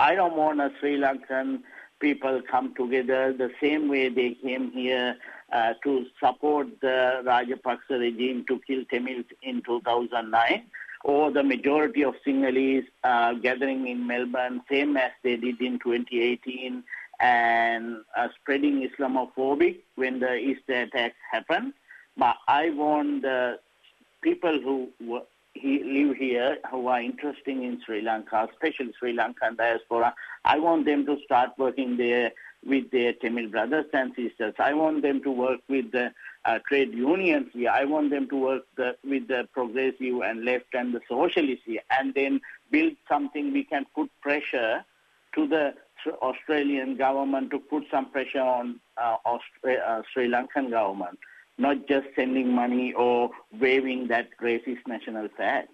I 0.00 0.16
don't 0.16 0.36
want 0.36 0.60
a 0.60 0.72
Sri 0.80 0.98
Lankan 0.98 1.62
people 2.00 2.42
come 2.42 2.74
together 2.74 3.32
the 3.32 3.50
same 3.60 3.88
way 3.88 4.08
they 4.08 4.32
came 4.34 4.70
here 4.72 5.16
uh, 5.52 5.74
to 5.84 6.06
support 6.20 6.68
the 6.80 7.22
Rajapaksa 7.24 7.98
regime 8.00 8.44
to 8.48 8.60
kill 8.66 8.84
Tamils 8.90 9.26
in 9.42 9.62
2009, 9.62 10.64
or 11.04 11.30
the 11.30 11.42
majority 11.42 12.02
of 12.02 12.14
Sinhalese 12.26 12.86
uh, 13.04 13.34
gathering 13.34 13.86
in 13.86 14.06
Melbourne, 14.06 14.62
same 14.70 14.96
as 14.96 15.12
they 15.22 15.36
did 15.36 15.60
in 15.60 15.78
2018, 15.78 16.82
and 17.20 17.98
uh, 18.16 18.28
spreading 18.40 18.88
Islamophobic 18.88 19.78
when 19.94 20.20
the 20.20 20.36
Easter 20.36 20.82
attacks 20.82 21.16
happened. 21.30 21.72
But 22.16 22.36
I 22.48 22.70
want 22.70 23.22
the 23.22 23.58
people 24.22 24.60
who 24.60 25.22
he 25.54 25.82
live 25.82 26.16
here 26.16 26.58
who 26.70 26.88
are 26.88 27.00
interested 27.00 27.56
in 27.56 27.80
Sri 27.84 28.02
Lanka, 28.02 28.48
especially 28.52 28.92
Sri 28.98 29.16
Lankan 29.16 29.56
diaspora. 29.56 30.14
I 30.44 30.58
want 30.58 30.84
them 30.84 31.06
to 31.06 31.16
start 31.24 31.50
working 31.58 31.96
there 31.96 32.32
with 32.64 32.90
their 32.90 33.12
Tamil 33.12 33.48
brothers 33.48 33.86
and 33.92 34.12
sisters. 34.14 34.54
I 34.58 34.74
want 34.74 35.02
them 35.02 35.22
to 35.22 35.30
work 35.30 35.60
with 35.68 35.92
the 35.92 36.12
uh, 36.44 36.58
trade 36.68 36.92
unions 36.92 37.48
here. 37.52 37.70
I 37.70 37.84
want 37.84 38.10
them 38.10 38.28
to 38.28 38.36
work 38.36 38.62
the, 38.76 38.96
with 39.04 39.28
the 39.28 39.48
progressive 39.52 40.20
and 40.24 40.44
left 40.44 40.74
and 40.74 40.94
the 40.94 41.00
socialists 41.08 41.64
here, 41.66 41.82
and 41.90 42.14
then 42.14 42.40
build 42.70 42.94
something 43.08 43.52
we 43.52 43.64
can 43.64 43.86
put 43.94 44.10
pressure 44.20 44.84
to 45.34 45.46
the 45.46 45.74
Australian 46.22 46.96
government 46.96 47.50
to 47.50 47.58
put 47.58 47.84
some 47.90 48.10
pressure 48.10 48.40
on 48.40 48.80
uh, 48.96 49.16
Austra- 49.26 49.82
uh, 49.86 50.02
Sri 50.12 50.28
Lankan 50.28 50.70
government 50.70 51.18
not 51.58 51.88
just 51.88 52.06
sending 52.14 52.52
money 52.52 52.92
or 52.92 53.30
waving 53.58 54.08
that 54.08 54.28
racist 54.42 54.86
national 54.86 55.28
flag. 55.36 55.64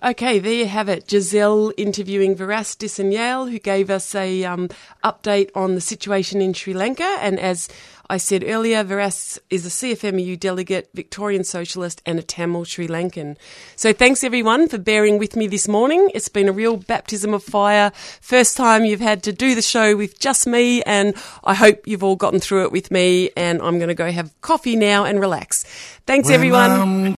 Okay, 0.00 0.38
there 0.38 0.52
you 0.52 0.66
have 0.66 0.88
it. 0.88 1.10
Giselle 1.10 1.72
interviewing 1.76 2.36
Viras 2.36 2.76
Disanyale, 2.76 3.50
who 3.50 3.58
gave 3.58 3.90
us 3.90 4.14
a 4.14 4.44
um, 4.44 4.68
update 5.02 5.50
on 5.56 5.74
the 5.74 5.80
situation 5.80 6.40
in 6.40 6.52
Sri 6.52 6.72
Lanka. 6.72 7.16
And 7.20 7.40
as 7.40 7.68
I 8.10 8.16
said 8.16 8.42
earlier, 8.46 8.84
Viras 8.84 9.38
is 9.50 9.66
a 9.66 9.68
CFMEU 9.68 10.38
delegate, 10.38 10.88
Victorian 10.94 11.42
Socialist, 11.44 12.00
and 12.06 12.18
a 12.18 12.22
Tamil 12.22 12.64
Sri 12.64 12.86
Lankan. 12.86 13.36
So 13.76 13.92
thanks 13.92 14.24
everyone 14.24 14.68
for 14.68 14.78
bearing 14.78 15.18
with 15.18 15.34
me 15.34 15.46
this 15.46 15.66
morning. 15.66 16.10
It's 16.14 16.28
been 16.28 16.48
a 16.48 16.52
real 16.52 16.76
baptism 16.76 17.34
of 17.34 17.42
fire. 17.42 17.90
First 18.22 18.56
time 18.56 18.84
you've 18.84 19.00
had 19.00 19.24
to 19.24 19.32
do 19.32 19.54
the 19.54 19.62
show 19.62 19.96
with 19.96 20.18
just 20.20 20.46
me, 20.46 20.82
and 20.84 21.14
I 21.42 21.54
hope 21.54 21.86
you've 21.86 22.04
all 22.04 22.16
gotten 22.16 22.38
through 22.40 22.64
it 22.64 22.72
with 22.72 22.90
me. 22.90 23.30
And 23.36 23.60
I'm 23.60 23.78
going 23.78 23.88
to 23.88 23.94
go 23.94 24.10
have 24.10 24.32
coffee 24.40 24.76
now 24.76 25.04
and 25.04 25.20
relax. 25.20 25.64
Thanks 26.06 26.28
when 26.28 26.34
everyone. 26.36 26.70
I'm 26.70 27.02